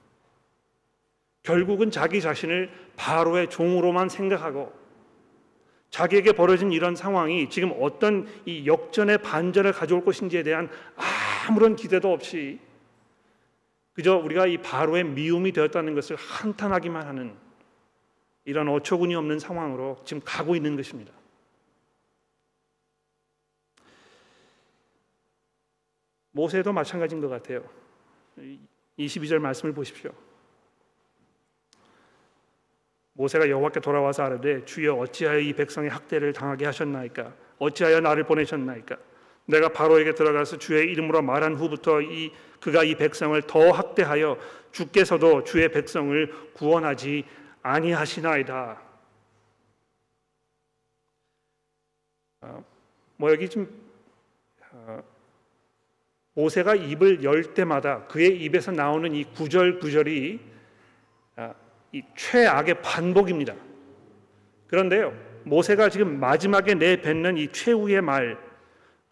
결국은 1.43 1.91
자기 1.91 2.21
자신을 2.21 2.71
바로의 2.95 3.49
종으로만 3.49 4.09
생각하고 4.09 4.71
자기에게 5.89 6.33
벌어진 6.33 6.71
이런 6.71 6.95
상황이 6.95 7.49
지금 7.49 7.73
어떤 7.79 8.27
이 8.45 8.67
역전의 8.67 9.19
반전을 9.19 9.73
가져올 9.73 10.05
것인지에 10.05 10.43
대한 10.43 10.69
아무런 11.47 11.75
기대도 11.75 12.13
없이 12.13 12.59
그저 13.99 14.15
우리가 14.15 14.47
이 14.47 14.57
바로의 14.57 15.03
미움이 15.03 15.51
되었다는 15.51 15.93
것을 15.93 16.15
한탄하기만 16.15 17.05
하는 17.05 17.35
이런 18.45 18.69
어처구니 18.69 19.13
없는 19.13 19.39
상황으로 19.39 19.97
지금 20.05 20.21
가고 20.23 20.55
있는 20.55 20.77
것입니다. 20.77 21.11
'모세도 26.31 26.71
마찬가지인 26.71 27.19
것 27.19 27.27
같아요. 27.27 27.69
22절 28.97 29.39
말씀을 29.39 29.73
보십시오. 29.73 30.13
모세가 33.11 33.49
여호와께 33.49 33.81
돌아와서 33.81 34.23
아뢰되 34.23 34.63
주여 34.63 34.95
어찌하여 34.95 35.39
이 35.39 35.51
백성의 35.51 35.89
학대를 35.89 36.31
당하게 36.31 36.67
하셨나이까 36.67 37.35
어찌하여 37.57 37.99
나를 37.99 38.23
보내셨나이까 38.23 39.08
내가 39.49 39.69
바로에게 39.69 40.13
들어가서 40.13 40.59
주의 40.59 40.91
이름으로 40.91 41.23
말한 41.23 41.55
후부터 41.55 42.01
이 42.01 42.31
그가 42.59 42.83
이 42.83 42.93
백성을 42.93 43.41
더 43.43 43.71
학대하여 43.71 44.37
주께서도 44.71 45.43
주의 45.43 45.67
백성을 45.71 46.53
구원하지 46.53 47.25
아니하시나이다. 47.63 48.79
어, 52.41 52.63
뭐 53.17 53.31
여기 53.31 53.49
좀 53.49 53.67
어, 54.71 55.01
모세가 56.33 56.75
입을 56.75 57.23
열 57.23 57.55
때마다 57.55 58.05
그의 58.05 58.39
입에서 58.43 58.71
나오는 58.71 59.13
이 59.15 59.23
구절 59.23 59.79
구절이 59.79 60.39
아, 61.37 61.55
이 61.91 62.03
최악의 62.15 62.83
반복입니다. 62.83 63.55
그런데요, 64.67 65.11
모세가 65.43 65.89
지금 65.89 66.19
마지막에 66.19 66.75
내뱉는 66.75 67.37
이 67.37 67.51
최후의 67.51 68.01
말, 68.03 68.48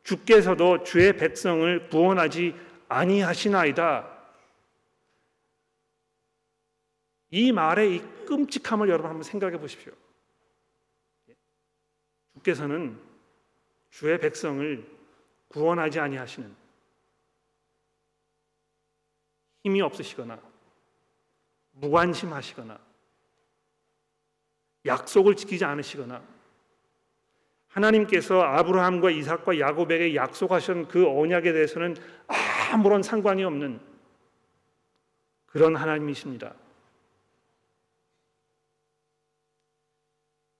주께서도 0.07 0.85
주의 0.85 1.11
백성을 1.17 1.89
구원하지 1.89 2.55
아니하시나이다. 2.87 4.17
이 7.31 7.51
말의 7.51 7.95
이 7.95 8.25
끔찍함을 8.25 8.87
여러분 8.87 9.09
한번 9.09 9.23
생각해 9.23 9.59
보십시오. 9.59 9.91
주께서는 12.35 12.97
주의 13.89 14.17
백성을 14.17 14.89
구원하지 15.49 15.99
아니하시는 15.99 16.55
힘이 19.65 19.81
없으시거나 19.81 20.41
무관심하시거나 21.71 22.79
약속을 24.85 25.35
지키지 25.35 25.65
않으시거나 25.65 26.36
하나님께서 27.67 28.41
아브라함과 28.41 29.11
이삭과 29.11 29.59
야곱에게 29.59 30.15
약속하신 30.15 30.87
그 30.87 31.07
언약에 31.07 31.53
대해서는 31.53 31.95
아무런 32.71 33.03
상관이 33.03 33.43
없는 33.43 33.79
그런 35.45 35.75
하나님이십니다. 35.75 36.53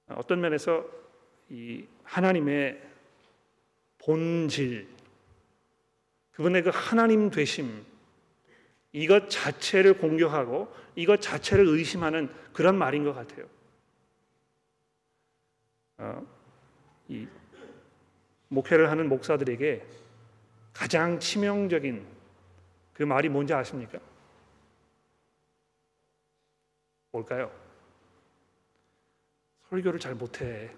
어떤 0.09 0.41
면에서 0.41 0.85
이 1.49 1.85
하나님의 2.03 2.81
본질, 3.99 4.87
그분의 6.31 6.63
그 6.63 6.71
하나님 6.73 7.29
되심, 7.29 7.85
이것 8.93 9.29
자체를 9.29 9.97
공격하고 9.97 10.73
이것 10.95 11.21
자체를 11.21 11.67
의심하는 11.67 12.33
그런 12.53 12.77
말인 12.77 13.03
것 13.03 13.13
같아요. 13.13 13.45
어, 15.97 16.36
이 17.09 17.27
목회를 18.49 18.89
하는 18.91 19.09
목사들에게 19.09 19.85
가장 20.73 21.19
치명적인 21.19 22.05
그 22.93 23.03
말이 23.03 23.29
뭔지 23.29 23.53
아십니까? 23.53 23.99
뭘까요? 27.11 27.51
설교를 29.69 29.99
잘 29.99 30.15
못해. 30.15 30.71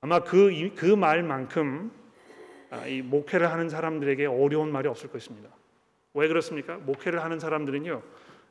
아마 0.00 0.22
그, 0.22 0.74
그 0.74 0.86
말만큼 0.86 1.90
아, 2.70 2.86
이 2.86 3.02
목회를 3.02 3.50
하는 3.50 3.68
사람들에게 3.68 4.26
어려운 4.26 4.70
말이 4.72 4.88
없을 4.88 5.10
것입니다. 5.10 5.48
왜 6.12 6.28
그렇습니까? 6.28 6.76
목회를 6.78 7.22
하는 7.22 7.38
사람들은요 7.38 8.02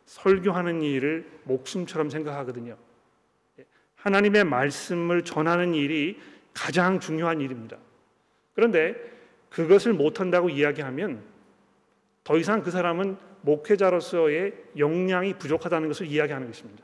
설교하는 0.06 0.82
일을 0.82 1.30
목숨처럼 1.44 2.10
생각하거든요. 2.10 2.78
하나님의 4.04 4.44
말씀을 4.44 5.24
전하는 5.24 5.74
일이 5.74 6.20
가장 6.54 7.00
중요한 7.00 7.40
일입니다. 7.40 7.78
그런데 8.54 8.96
그것을 9.50 9.94
못한다고 9.94 10.50
이야기하면 10.50 11.24
더 12.26 12.38
이상 12.38 12.62
그 12.64 12.70
사람은 12.70 13.18
목회자로서의 13.42 14.54
역량이 14.78 15.38
부족하다는 15.38 15.88
것을 15.88 16.08
이야기하는 16.08 16.48
것입니다. 16.48 16.84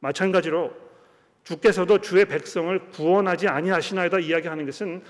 마찬가지로 0.00 0.74
주께서도 1.44 2.00
주의 2.00 2.24
백성을 2.24 2.78
구원하지 2.90 3.48
아니하시나이다 3.48 4.20
이야기하는 4.20 4.64
것은 4.64 5.02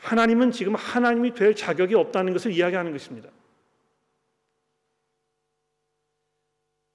하나님은 0.00 0.50
지금 0.50 0.74
하나님이 0.74 1.34
될 1.34 1.54
자격이 1.54 1.94
없다는 1.94 2.32
것을 2.32 2.52
이야기하는 2.52 2.92
것입니다. 2.92 3.28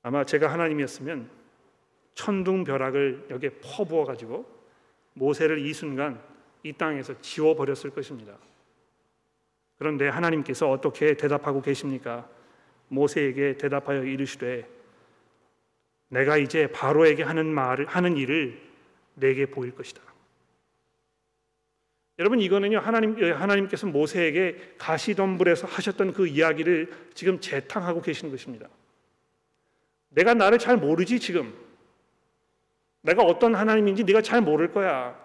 아마 0.02 0.26
제가 0.26 0.52
하나님이었으면 0.52 1.41
천둥벼락을 2.16 3.28
여기에 3.30 3.51
퍼부어 3.62 4.05
가지고 4.05 4.45
모세를 5.14 5.66
이 5.66 5.74
순간 5.74 6.22
이 6.64 6.74
땅에서 6.74 7.20
지워 7.22 7.55
버렸을 7.55 7.89
것입니다. 7.89 8.38
그런데 9.78 10.07
하나님께서 10.07 10.70
어떻게 10.70 11.16
대답하고 11.16 11.62
계십니까? 11.62 12.30
모세에게 12.89 13.57
대답하여 13.57 14.03
이르시되 14.03 14.68
내가 16.09 16.38
이제 16.38 16.68
바로에게 16.68 17.24
하는 17.24 17.47
말을 17.47 17.88
하는 17.88 18.18
일을 18.18 18.62
내게 19.16 19.45
보일 19.45 19.74
것이다. 19.74 20.01
여러분 22.20 22.39
이거는요 22.39 22.80
하나님 22.80 23.20
예, 23.20 23.32
하나님께서 23.32 23.88
모세에게 23.88 24.76
가시덤불에서 24.78 25.66
하셨던 25.68 26.14
그 26.14 26.28
이야기를 26.28 26.91
지금 27.16 27.39
재탕하고 27.39 28.01
계시는 28.01 28.30
것입니다. 28.30 28.68
내가 30.09 30.34
나를 30.34 30.59
잘 30.59 30.78
모르지 30.78 31.20
지금. 31.20 31.53
내가 33.02 33.24
어떤 33.24 33.56
하나님인지 33.56 34.04
네가 34.04 34.22
잘 34.22 34.41
모를 34.41 34.72
거야. 34.72 35.16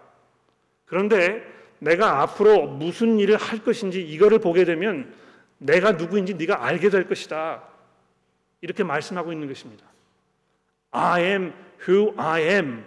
그런데 0.87 1.45
내가 1.79 2.23
앞으로 2.23 2.67
무슨 2.67 3.19
일을 3.19 3.37
할 3.37 3.63
것인지 3.63 4.03
이거를 4.03 4.39
보게 4.39 4.65
되면 4.65 5.15
내가 5.59 5.93
누구인지 5.93 6.35
네가 6.35 6.65
알게 6.65 6.89
될 6.91 7.09
것이다. 7.09 7.63
이렇게 8.61 8.83
말씀하고 8.83 9.33
있는 9.33 9.49
것입니다. 9.49 9.87
I 10.91 11.23
am 11.23 11.53
who 11.87 12.15
I 12.17 12.43
am 12.43 12.85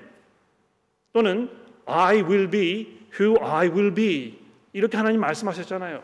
또는 1.14 1.50
I 1.86 2.22
will 2.22 2.50
be 2.50 3.00
who 3.20 3.44
I 3.44 3.68
will 3.68 3.94
be 3.94 4.40
이렇게 4.74 4.98
하나님 4.98 5.22
말씀하셨잖아요. 5.22 6.04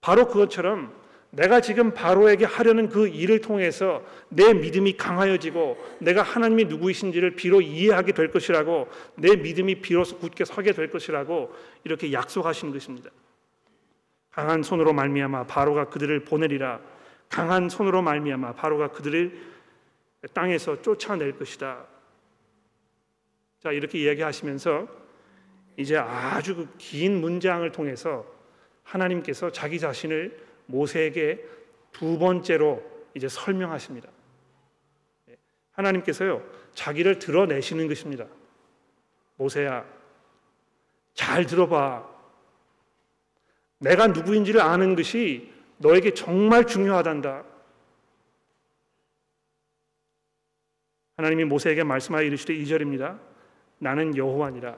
바로 0.00 0.26
그것처럼 0.26 0.92
내가 1.32 1.62
지금 1.62 1.94
바로에게 1.94 2.44
하려는 2.44 2.90
그 2.90 3.08
일을 3.08 3.40
통해서 3.40 4.04
내 4.28 4.52
믿음이 4.52 4.98
강하여지고 4.98 5.78
내가 5.98 6.22
하나님이 6.22 6.66
누구이신지를 6.66 7.36
비로 7.36 7.62
이해하게 7.62 8.12
될 8.12 8.30
것이라고 8.30 8.88
내 9.16 9.36
믿음이 9.36 9.76
비로소 9.80 10.18
굳게 10.18 10.44
서게 10.44 10.72
될 10.72 10.90
것이라고 10.90 11.50
이렇게 11.84 12.12
약속하시는 12.12 12.70
것입니다. 12.70 13.10
강한 14.30 14.62
손으로 14.62 14.92
말미암아 14.92 15.46
바로가 15.46 15.88
그들을 15.88 16.24
보내리라. 16.24 16.80
강한 17.30 17.70
손으로 17.70 18.02
말미암아 18.02 18.52
바로가 18.52 18.88
그들을 18.88 19.32
땅에서 20.34 20.82
쫓아낼 20.82 21.38
것이다. 21.38 21.86
자 23.60 23.72
이렇게 23.72 24.00
이야기하시면서 24.00 24.86
이제 25.78 25.96
아주 25.96 26.56
그긴 26.56 27.22
문장을 27.22 27.70
통해서 27.72 28.26
하나님께서 28.82 29.50
자기 29.50 29.80
자신을 29.80 30.51
모세에게 30.72 31.44
두 31.92 32.18
번째로 32.18 32.82
이제 33.14 33.28
설명하십니다. 33.28 34.08
예, 35.28 35.36
하나님께서요 35.72 36.42
자기를 36.74 37.18
드러내시는 37.18 37.86
것입니다. 37.88 38.26
모세야 39.36 39.84
잘 41.14 41.44
들어봐. 41.46 42.10
내가 43.78 44.06
누구인지를 44.06 44.60
아는 44.60 44.96
것이 44.96 45.52
너에게 45.76 46.14
정말 46.14 46.66
중요하단다. 46.66 47.44
하나님이 51.16 51.44
모세에게 51.44 51.84
말씀하여 51.84 52.22
이르시되 52.22 52.54
2절입니다. 52.54 53.20
나는 53.78 54.16
여호와니라. 54.16 54.76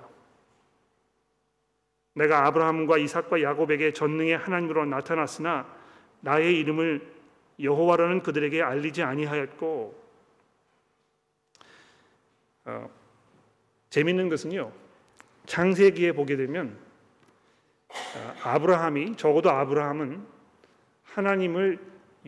내가 2.14 2.47
아브라함과 2.47 2.99
이삭과 2.99 3.42
야곱에게 3.42 3.92
전능의 3.92 4.38
하나님으로 4.38 4.86
나타났으나 4.86 5.84
나의 6.25 6.59
이름을 6.59 7.07
여호와라는 7.61 8.22
그들에게 8.22 8.62
알리지 8.62 9.03
아니하였고 9.03 10.05
어, 12.64 12.91
재밌는 13.91 14.31
것은요 14.31 14.72
창세기에 15.45 16.12
보게 16.12 16.37
되면 16.37 16.79
어, 17.89 18.35
아브라함이 18.43 19.16
적어도 19.16 19.51
아브라함은 19.51 20.27
하나님을 21.05 21.79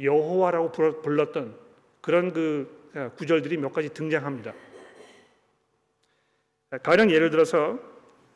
여호와라고 0.00 0.72
불렀던 1.02 1.58
그런 2.02 2.32
그 2.34 2.90
어, 2.94 3.10
구절들이 3.16 3.56
몇 3.56 3.72
가지 3.72 3.88
등장합니다. 3.88 4.52
가령 6.82 7.10
예를 7.10 7.30
들어서 7.30 7.78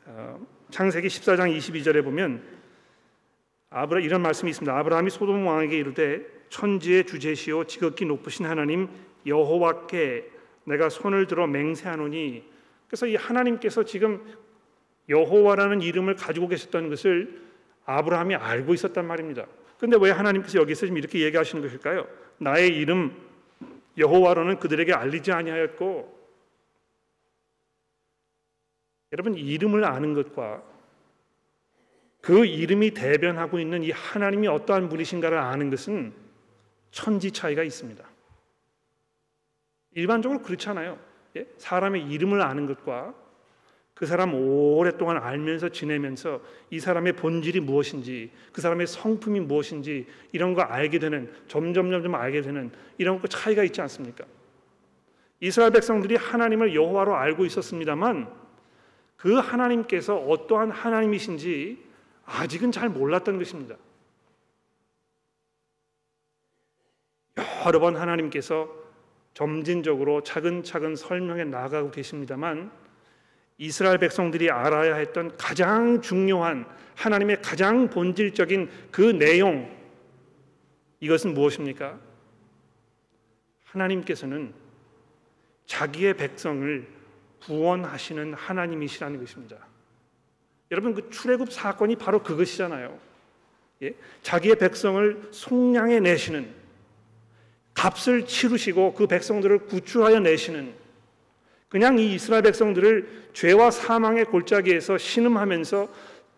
어, 0.07 0.47
창세기 0.71 1.09
14장 1.09 1.55
22절에 1.55 2.03
보면 2.03 2.60
아브라 3.71 4.01
이런 4.01 4.23
말씀이 4.23 4.51
있습니다. 4.51 4.77
아브라함이 4.77 5.11
소돔 5.11 5.47
왕에게 5.47 5.79
이르되 5.79 6.27
천지의 6.49 7.07
주제시오 7.07 7.65
지극히 7.65 8.05
높으신 8.05 8.45
하나님 8.47 8.89
여호와께 9.25 10.29
내가 10.65 10.89
손을 10.89 11.27
들어 11.27 11.47
맹세하노니 11.47 12.45
그래서 12.89 13.07
이 13.07 13.15
하나님께서 13.15 13.85
지금 13.85 14.25
여호와라는 15.09 15.83
이름을 15.83 16.17
가지고 16.17 16.49
계셨던 16.49 16.91
것을 16.91 17.43
아브라함이 17.85 18.35
알고 18.35 18.75
있었단 18.75 19.07
말입니다. 19.07 19.47
근데 19.79 19.97
왜 20.01 20.11
하나님께서 20.11 20.59
여기서 20.59 20.87
지금 20.87 20.99
이렇게 20.99 21.21
얘기하시는 21.21 21.63
것일까요? 21.63 22.07
나의 22.39 22.77
이름 22.77 23.17
여호와로는 23.97 24.59
그들에게 24.59 24.93
알리지 24.93 25.33
아니하였고 25.33 26.21
여러분 29.13 29.35
이름을 29.35 29.85
아는 29.85 30.15
것과 30.15 30.63
그 32.21 32.45
이름이 32.45 32.93
대변하고 32.93 33.59
있는 33.59 33.83
이 33.83 33.91
하나님이 33.91 34.49
어떠한 34.49 34.89
분이신가를 34.89 35.39
아는 35.39 35.71
것은 35.71 36.13
천지 36.91 37.31
차이가 37.31 37.63
있습니다. 37.63 38.05
일반적으로 39.93 40.43
그렇잖아요. 40.43 40.99
예? 41.37 41.47
사람의 41.57 42.07
이름을 42.11 42.43
아는 42.43 42.67
것과 42.67 43.15
그 43.95 44.07
사람 44.07 44.35
오랫동안 44.35 45.19
알면서 45.19 45.69
지내면서 45.69 46.41
이 46.71 46.81
사람의 46.81 47.15
본질이 47.15 47.61
무엇인지 47.61 48.31
그 48.53 48.61
사람의 48.61 48.87
성품이 48.87 49.41
무엇인지 49.41 50.07
이런 50.33 50.55
거 50.55 50.63
알게 50.63 50.99
되는 50.99 51.31
점점 51.49 51.91
점점 51.91 52.15
알게 52.15 52.41
되는 52.41 52.71
이런 52.97 53.21
거 53.21 53.29
차이가 53.29 53.63
있지 53.63 53.81
않습니까? 53.83 54.25
이스라엘 55.41 55.71
백성들이 55.73 56.17
하나님을 56.17 56.75
여호와로 56.75 57.15
알고 57.15 57.45
있었습니다만 57.45 58.31
그 59.17 59.35
하나님께서 59.35 60.17
어떠한 60.17 60.71
하나님이신지 60.71 61.90
아직은 62.31 62.71
잘 62.71 62.89
몰랐던 62.89 63.39
것입니다. 63.39 63.77
여러 67.67 67.81
번 67.81 67.97
하나님께서 67.97 68.69
점진적으로 69.35 70.23
차근차근 70.23 70.97
설명해 70.97 71.45
나가고 71.45 71.91
계십니다만 71.91 72.71
이스라엘 73.59 73.99
백성들이 73.99 74.51
알아야 74.51 74.95
했던 74.97 75.37
가장 75.37 76.01
중요한 76.01 76.67
하나님의 76.95 77.43
가장 77.43 77.91
본질적인 77.91 78.71
그 78.91 79.03
내용 79.03 79.77
이것은 81.01 81.35
무엇입니까? 81.35 81.99
하나님께서는 83.65 84.55
자기의 85.67 86.15
백성을 86.15 86.89
구원하시는 87.43 88.35
하나님이시라는 88.35 89.19
것입니다. 89.19 89.70
여러분 90.71 90.95
그 90.95 91.11
출애굽 91.11 91.53
사건이 91.53 91.97
바로 91.97 92.23
그것이잖아요. 92.23 92.97
예? 93.83 93.95
자기의 94.23 94.57
백성을 94.57 95.29
속량해 95.31 96.01
내시는 96.01 96.49
값을 97.75 98.27
치르시고 98.27 98.95
그 98.95 99.07
백성들을 99.07 99.67
구출하여 99.67 100.21
내시는 100.21 100.75
그냥 101.69 101.99
이 101.99 102.15
이스라엘 102.15 102.43
백성들을 102.43 103.31
죄와 103.33 103.71
사망의 103.71 104.27
골짜기에서 104.27 104.99
신음하면서 104.99 105.89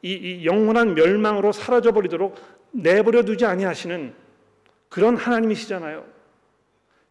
이, 0.03 0.12
이 0.12 0.45
영원한 0.45 0.95
멸망으로 0.95 1.53
사라져 1.53 1.93
버리도록 1.93 2.39
내버려 2.70 3.22
두지 3.22 3.45
아니하시는 3.47 4.14
그런 4.89 5.16
하나님이시잖아요. 5.16 6.05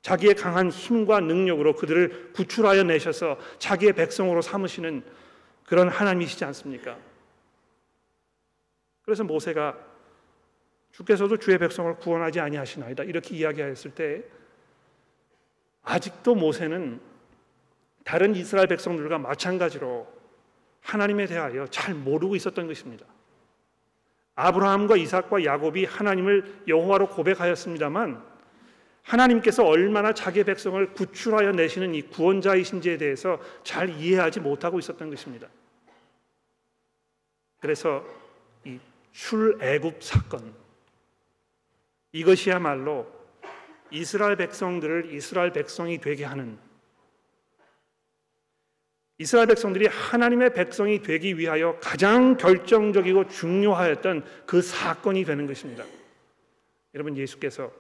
자기의 0.02 0.36
강한 0.36 0.70
힘과 0.70 1.20
능력으로 1.20 1.76
그들을 1.76 2.32
구출하여 2.34 2.84
내셔서 2.84 3.38
자기의 3.60 3.94
백성으로 3.94 4.42
삼으시는 4.42 5.04
그런 5.66 5.90
하나님이시지 5.90 6.44
않습니까? 6.46 6.98
그래서 9.04 9.24
모세가 9.24 9.78
주께서도 10.92 11.38
주의 11.38 11.58
백성을 11.58 11.94
구원하지 11.98 12.40
아니하시나이다 12.40 13.04
이렇게 13.04 13.36
이야기하였을 13.36 13.92
때 13.92 14.24
아직도 15.84 16.36
모세는 16.36 17.00
다른 18.04 18.36
이스라엘 18.36 18.68
백성들과 18.68 19.18
마찬가지로 19.18 20.08
하나님에 20.82 21.26
대하여 21.28 21.68
잘 21.68 21.94
모르고 21.94 22.36
있었던 22.36 22.68
것입니다. 22.68 23.06
아브라함과 24.36 24.98
이삭과 24.98 25.44
야곱이 25.44 25.86
하나님을 25.86 26.64
여호와로 26.68 27.10
고백하였습니다만 27.10 28.24
하나님께서 29.04 29.66
얼마나 29.66 30.14
자기 30.14 30.44
백성을 30.44 30.94
구출하여 30.94 31.52
내시는 31.52 31.96
이 31.96 32.02
구원자이신지에 32.04 32.98
대해서 32.98 33.40
잘 33.64 33.90
이해하지 33.90 34.40
못하고 34.40 34.80
있었던 34.80 35.10
것입니다. 35.10 35.48
그래서 37.60 38.04
이 38.04 38.21
출애굽 39.12 40.04
사건 40.04 40.54
이것이야말로 42.12 43.08
이스라엘 43.92 44.36
백성들을 44.38 45.14
이스라엘 45.14 45.52
백성이 45.52 46.00
되게 46.00 46.24
하는 46.24 46.58
이스라엘 49.18 49.48
백성들이 49.48 49.86
하나님의 49.86 50.54
백성이 50.54 51.02
되기 51.04 51.38
위하여 51.38 51.78
가장 51.80 52.38
결정적이고 52.38 53.28
중요하였던 53.28 54.26
그 54.48 54.64
사건이 54.64 55.26
되는 55.26 55.46
것입니다. 55.46 55.86
여러분 56.96 57.16
예수께서 57.16 57.72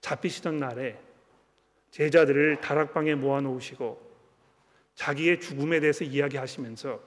잡히시던 0.00 0.58
날에 0.58 0.98
제자들을 1.90 2.60
다락방에 2.60 3.14
모아 3.14 3.40
놓으시고 3.40 4.12
자기의 4.94 5.40
죽음에 5.40 5.80
대해서 5.80 6.04
이야기하시면서 6.04 7.00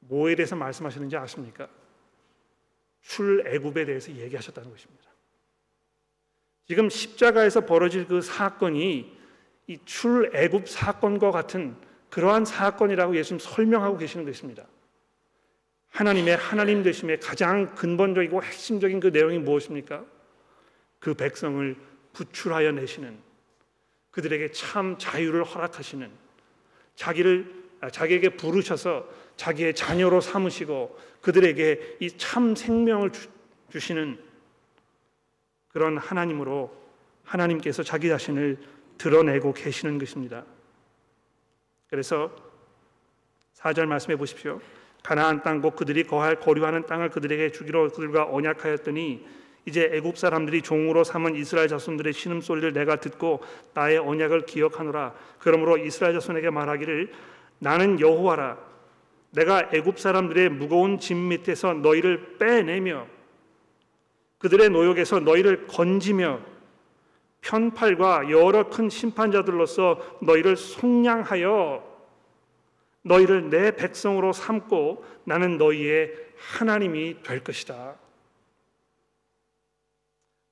뭐에 0.00 0.34
대해서 0.34 0.54
말씀하시는지 0.54 1.16
아십니까? 1.16 1.68
출애굽에 3.04 3.84
대해서 3.84 4.12
얘기하셨다는 4.12 4.70
것입니다. 4.70 5.04
지금 6.66 6.88
십자가에서 6.88 7.66
벌어질 7.66 8.06
그 8.06 8.22
사건이 8.22 9.14
이 9.66 9.78
출애굽 9.84 10.68
사건과 10.68 11.30
같은 11.30 11.76
그러한 12.10 12.44
사건이라고 12.44 13.16
예수님 13.16 13.38
설명하고 13.38 13.98
계시는 13.98 14.24
것입니다. 14.24 14.66
하나님의 15.90 16.36
하나님 16.36 16.82
되심의 16.82 17.20
가장 17.20 17.74
근본적이고 17.74 18.42
핵심적인 18.42 19.00
그 19.00 19.08
내용이 19.08 19.38
무엇입니까? 19.38 20.04
그 20.98 21.14
백성을 21.14 21.76
구출하여 22.12 22.72
내시는 22.72 23.18
그들에게 24.10 24.50
참 24.52 24.96
자유를 24.98 25.44
허락하시는 25.44 26.10
자기를 26.94 27.64
아, 27.80 27.90
자기에게 27.90 28.30
부르셔서 28.30 29.06
자기의 29.36 29.74
자녀로 29.74 30.20
삼으시고 30.20 30.98
그들에게 31.24 31.96
이 32.00 32.10
참 32.18 32.54
생명을 32.54 33.10
주시는 33.70 34.18
그런 35.68 35.96
하나님으로 35.96 36.70
하나님께서 37.24 37.82
자기 37.82 38.08
자신을 38.08 38.58
드러내고 38.98 39.54
계시는 39.54 39.98
것입니다. 39.98 40.44
그래서 41.88 42.30
4절 43.54 43.86
말씀해 43.86 44.16
보십시오. 44.16 44.60
가나안 45.02 45.42
땅곧 45.42 45.76
그들이 45.76 46.04
거할 46.04 46.38
거류하는 46.40 46.86
땅을 46.86 47.08
그들에게 47.08 47.52
주기로 47.52 47.88
그들과 47.88 48.24
언약하였더니 48.30 49.26
이제 49.66 49.90
애굽 49.94 50.18
사람들이 50.18 50.60
종으로 50.60 51.04
삼은 51.04 51.36
이스라엘 51.36 51.68
자손들의 51.68 52.12
신음 52.12 52.42
소리를 52.42 52.74
내가 52.74 52.96
듣고 52.96 53.40
나의 53.72 53.96
언약을 53.96 54.44
기억하노라. 54.44 55.14
그러므로 55.38 55.78
이스라엘 55.78 56.12
자손에게 56.14 56.50
말하기를 56.50 57.12
나는 57.60 57.98
여호와라. 57.98 58.73
내가 59.34 59.68
애굽 59.72 59.98
사람들의 59.98 60.48
무거운 60.50 60.98
짐 60.98 61.28
밑에서 61.28 61.74
너희를 61.74 62.38
빼내며 62.38 63.06
그들의 64.38 64.70
노역에서 64.70 65.20
너희를 65.20 65.66
건지며 65.66 66.40
편팔과 67.40 68.30
여러 68.30 68.70
큰 68.70 68.88
심판자들로서 68.88 70.18
너희를 70.22 70.56
속량하여 70.56 71.94
너희를 73.02 73.50
내 73.50 73.74
백성으로 73.74 74.32
삼고 74.32 75.04
나는 75.24 75.58
너희의 75.58 76.14
하나님이 76.38 77.22
될 77.22 77.42
것이다. 77.42 77.96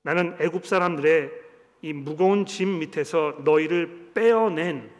나는 0.02 0.36
애굽 0.40 0.66
사람들의 0.66 1.30
이 1.82 1.92
무거운 1.92 2.44
짐 2.46 2.80
밑에서 2.80 3.38
너희를 3.44 4.10
빼어낸 4.12 4.90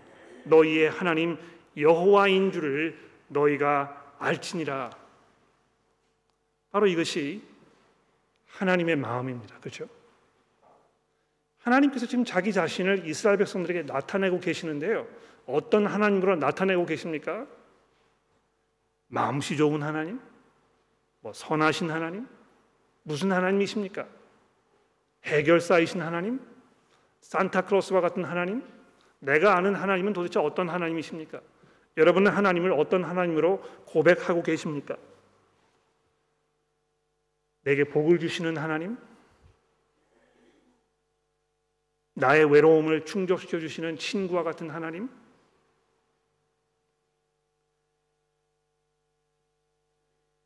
너희의 0.45 0.89
하나님 0.89 1.37
여호와인 1.77 2.53
줄을 2.53 3.12
너희가 3.33 4.15
알지니라. 4.19 4.91
바로 6.71 6.87
이것이 6.87 7.43
하나님의 8.49 8.97
마음입니다. 8.97 9.59
그렇죠? 9.61 9.89
하나님께서 11.59 12.07
지금 12.07 12.25
자기 12.25 12.53
자신을 12.53 13.07
이스라엘 13.07 13.39
백성들에게 13.39 13.83
나타내고 13.85 14.41
계시는데요. 14.41 15.07
어떤 15.47 15.87
하나님으로 15.87 16.37
나타내고 16.37 16.87
계십니까? 16.87 17.47
마음씨 19.09 19.57
좋은 19.57 19.83
하나님? 19.83 20.21
뭐 21.21 21.33
선하신 21.33 21.91
하나님? 21.91 22.27
무슨 23.03 23.33
하나님이십니까? 23.33 24.07
해결사이신 25.25 26.01
하나님? 26.01 26.41
산타클로스와 27.21 28.01
같은 28.01 28.25
하나님? 28.25 28.63
내가 29.21 29.57
아는 29.57 29.75
하나님은 29.75 30.13
도대체 30.13 30.41
어떤 30.41 30.69
하나님이십니까? 30.69 31.41
여러분은 31.97 32.33
하나님을 32.33 32.73
어떤 32.73 33.05
하나님으로 33.05 33.61
고백하고 33.87 34.43
계십니까? 34.43 34.97
내게 37.63 37.85
복을 37.85 38.19
주시는 38.19 38.57
하나님? 38.57 38.97
나의 42.15 42.51
외로움을 42.51 43.05
충족시켜 43.05 43.59
주시는 43.59 43.99
친구와 43.99 44.43
같은 44.43 44.71
하나님? 44.71 45.09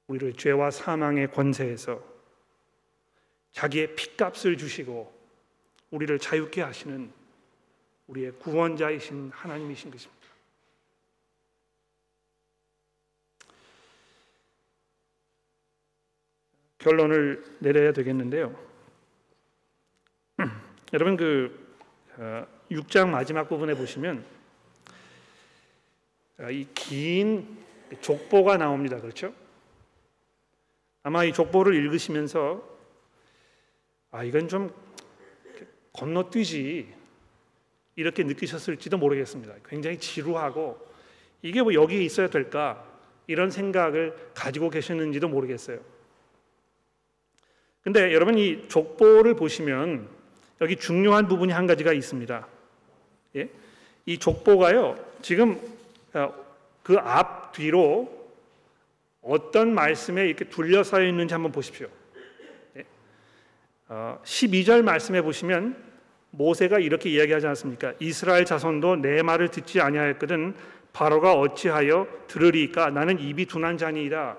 우리를 0.09 0.35
죄와 0.35 0.71
사망의 0.71 1.33
권세에서 1.33 2.03
자기의 3.51 3.97
피값을 3.97 4.57
주시고 4.57 5.13
우리를 5.91 6.19
자유케 6.19 6.61
하시는 6.61 7.13
우리의 8.07 8.33
구원자이신 8.33 9.31
하나님이신 9.31 9.91
것입니다. 9.91 10.16
결론을 16.87 17.43
내려야 17.59 17.93
되겠는데요. 17.93 18.55
여러분 20.93 21.17
그 21.17 21.75
6장 22.71 23.09
어, 23.09 23.11
마지막 23.11 23.49
부분에 23.49 23.75
보시면 23.75 24.25
어, 26.39 26.49
이긴 26.49 27.59
족보가 28.01 28.59
나옵니다. 28.59 29.01
그렇죠? 29.01 29.35
아마 31.03 31.25
이 31.25 31.33
족보를 31.33 31.75
읽으시면서 31.75 32.63
아 34.13 34.23
이건 34.23 34.47
좀 34.47 34.73
건너뛰지 35.93 36.95
이렇게 37.97 38.23
느끼셨을지도 38.23 38.97
모르겠습니다. 38.97 39.55
굉장히 39.67 39.99
지루하고 39.99 40.79
이게 41.43 41.63
뭐 41.63 41.75
여기에 41.75 42.03
있어야 42.03 42.29
될까 42.29 42.87
이런 43.27 43.51
생각을 43.51 44.31
가지고 44.35 44.71
계셨는지도 44.71 45.29
모르겠어요. 45.29 45.96
근데 47.87 48.13
여러분 48.13 48.37
이 48.37 48.67
족보를 48.67 49.35
보시면 49.35 50.09
여기 50.61 50.75
중요한 50.75 51.29
부분이 51.29 51.53
한 51.53 51.69
가지가 51.69 51.93
있습니다. 51.93 52.45
예? 53.37 53.49
이 54.07 54.19
족보가요 54.19 54.99
지금 55.23 55.61
어, 56.13 56.35
그앞 56.83 57.53
뒤로 57.53 58.13
어떤 59.23 59.73
말씀에 59.73 60.27
이렇게 60.27 60.47
둘러싸여 60.47 61.07
있는지 61.07 61.35
한번 61.35 61.53
보십시오. 61.53 61.87
예? 62.77 62.85
어, 63.87 64.19
12절 64.25 64.83
말씀에 64.83 65.23
보시면 65.23 65.77
모세가 66.33 66.81
이렇게 66.81 67.09
이야기하지 67.11 67.47
않습니까? 67.47 67.95
이스라엘 68.01 68.45
자손도 68.45 68.97
내 68.97 69.23
말을 69.23 69.53
듣지 69.53 69.81
아니하였거든 69.81 70.57
바로가 70.93 71.35
어찌하여 71.35 72.09
들으리까 72.27 72.91
나는 72.91 73.21
입이 73.21 73.47
둔한 73.47 73.79
자니이다. 73.79 74.39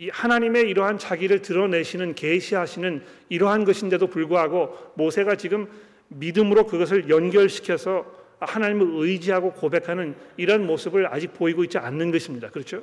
이 0.00 0.08
하나님의 0.08 0.70
이러한 0.70 0.96
자기를 0.96 1.42
드러내시는 1.42 2.14
계시하시는 2.14 3.04
이러한 3.28 3.66
것인데도 3.66 4.06
불구하고 4.06 4.94
모세가 4.94 5.36
지금 5.36 5.68
믿음으로 6.08 6.64
그것을 6.64 7.10
연결시켜서 7.10 8.10
하나님을 8.38 9.06
의지하고 9.06 9.52
고백하는 9.52 10.16
이런 10.38 10.66
모습을 10.66 11.12
아직 11.12 11.34
보이고 11.34 11.64
있지 11.64 11.76
않는 11.76 12.12
것입니다. 12.12 12.48
그렇죠? 12.48 12.82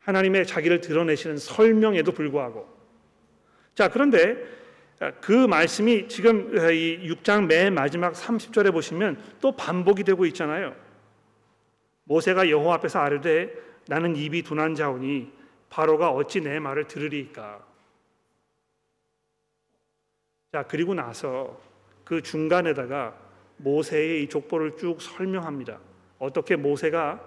하나님의 0.00 0.44
자기를 0.44 0.80
드러내시는 0.80 1.36
설명에도 1.36 2.10
불구하고 2.10 2.68
자 3.76 3.88
그런데 3.88 4.44
그 5.20 5.46
말씀이 5.46 6.08
지금 6.08 6.52
이 6.72 7.08
6장 7.08 7.46
맨 7.46 7.74
마지막 7.74 8.14
30절에 8.14 8.72
보시면 8.72 9.18
또 9.40 9.52
반복이 9.52 10.02
되고 10.02 10.26
있잖아요. 10.26 10.74
모세가 12.02 12.50
여호와 12.50 12.74
앞에서 12.74 12.98
아뢰되 12.98 13.54
나는 13.86 14.16
입이 14.16 14.42
둔한 14.42 14.74
자오니 14.74 15.38
바로가 15.70 16.10
어찌 16.10 16.40
내 16.40 16.58
말을 16.58 16.86
들으리까? 16.86 17.64
자 20.52 20.64
그리고 20.64 20.94
나서 20.94 21.60
그 22.04 22.22
중간에다가 22.22 23.16
모세의 23.58 24.24
이 24.24 24.28
족보를 24.28 24.76
쭉 24.76 25.00
설명합니다. 25.00 25.78
어떻게 26.18 26.56
모세가 26.56 27.20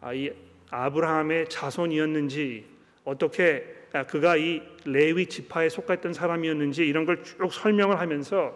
아, 0.00 0.14
이 0.14 0.32
아브라함의 0.70 1.48
자손이었는지 1.50 2.66
어떻게 3.04 3.76
그가 4.08 4.36
이 4.36 4.62
레위 4.84 5.26
지파에 5.26 5.68
속했던 5.68 6.12
사람이었는지 6.14 6.86
이런 6.86 7.04
걸 7.04 7.22
쭉 7.22 7.52
설명을 7.52 7.98
하면서 7.98 8.54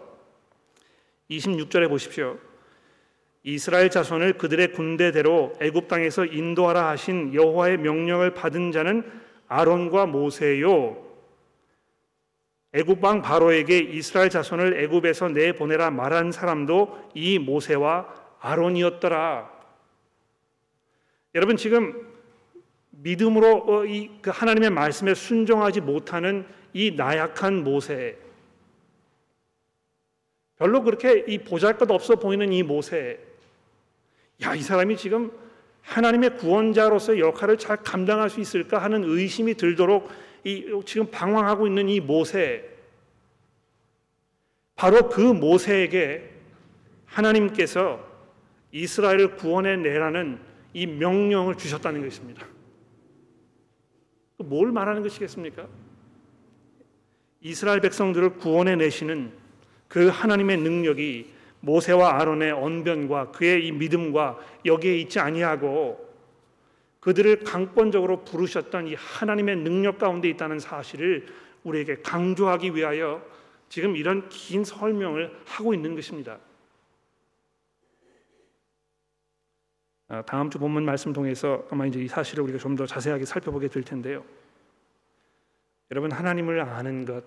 26절에 1.29 1.87
보십시오. 1.89 2.39
이스라엘 3.43 3.91
자손을 3.91 4.39
그들의 4.39 4.71
군대대로 4.71 5.53
애굽 5.61 5.87
땅에서 5.87 6.25
인도하라 6.25 6.87
하신 6.89 7.35
여호와의 7.35 7.77
명령을 7.77 8.33
받은 8.33 8.71
자는 8.71 9.03
아론과 9.47 10.07
모세요. 10.07 11.03
애굽 12.73 13.01
왕 13.03 13.21
바로에게 13.21 13.77
이스라엘 13.77 14.29
자손을 14.29 14.83
애굽에서 14.83 15.29
내보내라 15.29 15.91
말한 15.91 16.31
사람도 16.31 17.11
이 17.13 17.39
모세와 17.39 18.13
아론이었더라. 18.39 19.49
여러분 21.35 21.57
지금 21.57 22.13
믿음으로 22.91 23.65
어, 23.67 23.85
이그 23.85 24.29
하나님의 24.29 24.69
말씀에 24.71 25.13
순종하지 25.13 25.81
못하는 25.81 26.45
이 26.73 26.91
나약한 26.91 27.63
모세, 27.63 28.17
별로 30.57 30.81
그렇게 30.83 31.25
이 31.27 31.37
보잘것 31.37 31.89
없어 31.91 32.15
보이는 32.15 32.51
이 32.51 32.63
모세, 32.63 33.19
야 34.41 34.55
이 34.55 34.61
사람이 34.61 34.97
지금 34.97 35.31
하나님의 35.85 36.37
구원자로서의 36.37 37.19
역할을 37.19 37.57
잘 37.57 37.77
감당할 37.77 38.29
수 38.29 38.41
있을까 38.41 38.79
하는 38.79 39.03
의심이 39.03 39.53
들도록 39.53 40.09
이 40.43 40.65
지금 40.85 41.09
방황하고 41.09 41.67
있는 41.67 41.89
이 41.89 41.99
모세, 41.99 42.69
바로 44.75 45.09
그 45.09 45.21
모세에게 45.21 46.31
하나님께서 47.05 48.05
이스라엘을 48.71 49.35
구원해 49.37 49.77
내라는 49.77 50.39
이 50.73 50.85
명령을 50.85 51.55
주셨다는 51.55 52.03
것입니다. 52.03 52.45
뭘 54.37 54.71
말하는 54.71 55.01
것이겠습니까? 55.01 55.67
이스라엘 57.41 57.79
백성들을 57.79 58.35
구원해 58.37 58.75
내시는 58.75 59.31
그 59.87 60.09
하나님의 60.09 60.57
능력이 60.57 61.34
모세와 61.61 62.19
아론의 62.19 62.51
언변과 62.51 63.31
그의 63.31 63.67
이 63.67 63.71
믿음과 63.71 64.39
여기에 64.65 64.97
있지 64.99 65.19
아니하고 65.19 66.05
그들을 66.99 67.43
강권적으로 67.43 68.23
부르셨던 68.23 68.87
이 68.87 68.95
하나님의 68.95 69.57
능력 69.57 69.99
가운데 69.99 70.27
있다는 70.29 70.59
사실을 70.59 71.27
우리에게 71.63 72.01
강조하기 72.01 72.75
위하여 72.75 73.23
지금 73.69 73.95
이런 73.95 74.27
긴 74.29 74.63
설명을 74.63 75.39
하고 75.45 75.73
있는 75.73 75.95
것입니다. 75.95 76.39
아, 80.07 80.21
다음 80.21 80.49
주 80.51 80.59
본문 80.59 80.85
말씀 80.85 81.13
통해서 81.13 81.65
아마 81.71 81.85
이제 81.85 81.99
이 81.99 82.07
사실을 82.07 82.43
우리가 82.43 82.59
좀 82.59 82.75
더 82.75 82.85
자세하게 82.85 83.25
살펴보게 83.25 83.67
될 83.67 83.83
텐데요. 83.83 84.23
여러분 85.91 86.11
하나님을 86.11 86.61
아는 86.61 87.05
것, 87.05 87.23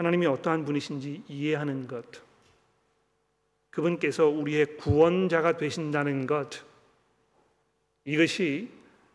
하나님이 0.00 0.24
어떠한 0.24 0.64
분이신지 0.64 1.24
이해하는 1.28 1.86
것, 1.86 2.02
그분께서 3.68 4.28
우리의 4.28 4.78
구원자가 4.78 5.58
되신다는 5.58 6.26
것, 6.26 6.64
이것이 8.06 8.70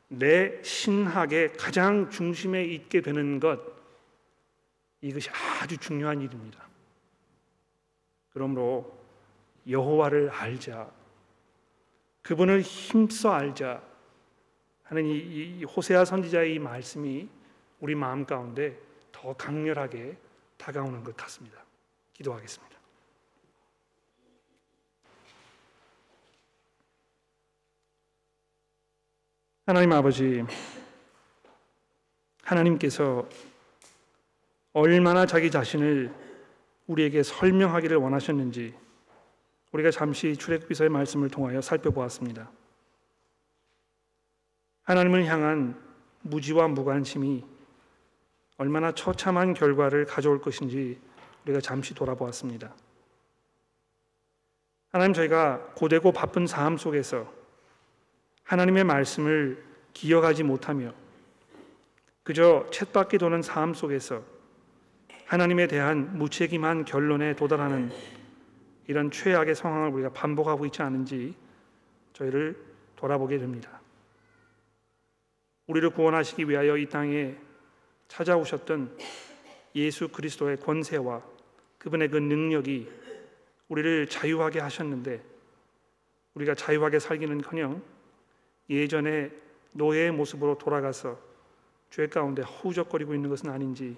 내 0.09 0.61
신학의 0.61 1.53
가장 1.53 2.11
중심에 2.11 2.63
있게 2.65 3.01
되는 3.01 3.39
것 3.39 3.59
이것이 5.01 5.31
아주 5.59 5.75
중요한 5.79 6.21
일입니다. 6.21 6.67
그러므로 8.29 8.95
여호와를 9.67 10.29
알자. 10.29 10.91
그분을 12.21 12.61
힘써 12.61 13.31
알자 13.31 13.81
하는 14.83 15.05
이, 15.07 15.17
이 15.17 15.63
호세아 15.63 16.05
선지자의 16.05 16.53
이 16.53 16.59
말씀이 16.59 17.27
우리 17.79 17.95
마음 17.95 18.23
가운데 18.23 18.79
더 19.11 19.33
강렬하게 19.33 20.17
다가오는 20.65 21.03
것 21.03 21.15
같습니다. 21.15 21.63
기도하겠습니다. 22.13 22.75
하나님 29.67 29.91
아버지, 29.91 30.43
하나님께서 32.41 33.29
얼마나 34.73 35.27
자기 35.27 35.51
자신을 35.51 36.11
우리에게 36.87 37.21
설명하기를 37.21 37.97
원하셨는지 37.97 38.75
우리가 39.71 39.91
잠시 39.91 40.35
출애굽기서의 40.35 40.89
말씀을 40.89 41.29
통하여 41.29 41.61
살펴보았습니다. 41.61 42.49
하나님을 44.81 45.25
향한 45.25 45.79
무지와 46.21 46.67
무관심이 46.69 47.54
얼마나 48.57 48.91
처참한 48.93 49.53
결과를 49.53 50.05
가져올 50.05 50.41
것인지 50.41 50.99
우리가 51.43 51.59
잠시 51.61 51.93
돌아보았습니다. 51.93 52.73
하나님 54.91 55.13
저희가 55.13 55.73
고되고 55.75 56.11
바쁜 56.13 56.47
삶 56.47 56.77
속에서 56.77 57.31
하나님의 58.43 58.85
말씀을 58.85 59.63
기억하지 59.93 60.43
못하며 60.43 60.93
그저 62.23 62.67
챗바퀴 62.71 63.19
도는 63.19 63.41
삶 63.41 63.73
속에서 63.73 64.23
하나님에 65.25 65.67
대한 65.67 66.17
무책임한 66.17 66.85
결론에 66.85 67.35
도달하는 67.35 67.91
이런 68.87 69.11
최악의 69.11 69.55
상황을 69.55 69.89
우리가 69.89 70.09
반복하고 70.09 70.65
있지 70.65 70.81
않은지 70.81 71.35
저희를 72.13 72.55
돌아보게 72.95 73.37
됩니다. 73.37 73.81
우리를 75.67 75.89
구원하시기 75.89 76.47
위하여 76.47 76.77
이 76.77 76.87
땅에 76.87 77.35
찾아오셨던 78.07 78.97
예수 79.75 80.07
그리스도의 80.07 80.57
권세와 80.57 81.21
그분의 81.77 82.09
그 82.09 82.17
능력이 82.17 82.89
우리를 83.67 84.07
자유하게 84.07 84.59
하셨는데 84.59 85.23
우리가 86.35 86.55
자유하게 86.55 86.99
살기는커녕 86.99 87.81
예전에 88.69 89.31
노예의 89.71 90.11
모습으로 90.11 90.57
돌아가서 90.57 91.19
죄 91.89 92.07
가운데 92.07 92.41
허우적거리고 92.41 93.13
있는 93.13 93.29
것은 93.29 93.49
아닌지 93.49 93.95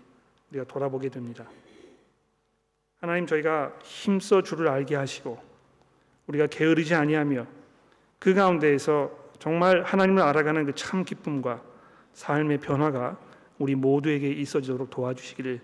우리가 0.51 0.66
돌아보게 0.66 1.10
됩니다. 1.10 1.47
하나님 2.99 3.26
저희가 3.28 3.78
힘써 3.84 4.41
주를 4.41 4.68
알게 4.68 4.95
하시고 4.95 5.41
우리가 6.28 6.47
게으르지 6.47 6.95
아니하며 6.95 7.45
그 8.20 8.34
가운데에서 8.34 9.12
정말 9.39 9.84
하나님을 9.84 10.22
알아가는 10.24 10.66
그 10.66 10.74
참 10.74 11.03
기쁨과 11.03 11.62
삶의 12.14 12.60
변화가 12.60 13.18
우리 13.60 13.76
모두에게 13.76 14.30
있어지도록 14.32 14.89
도와주시기를 14.89 15.62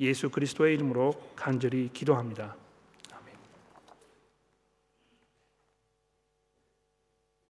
예수 0.00 0.30
그리스도의 0.30 0.74
이름으로 0.74 1.12
간절히 1.36 1.90
기도합니다. 1.92 2.56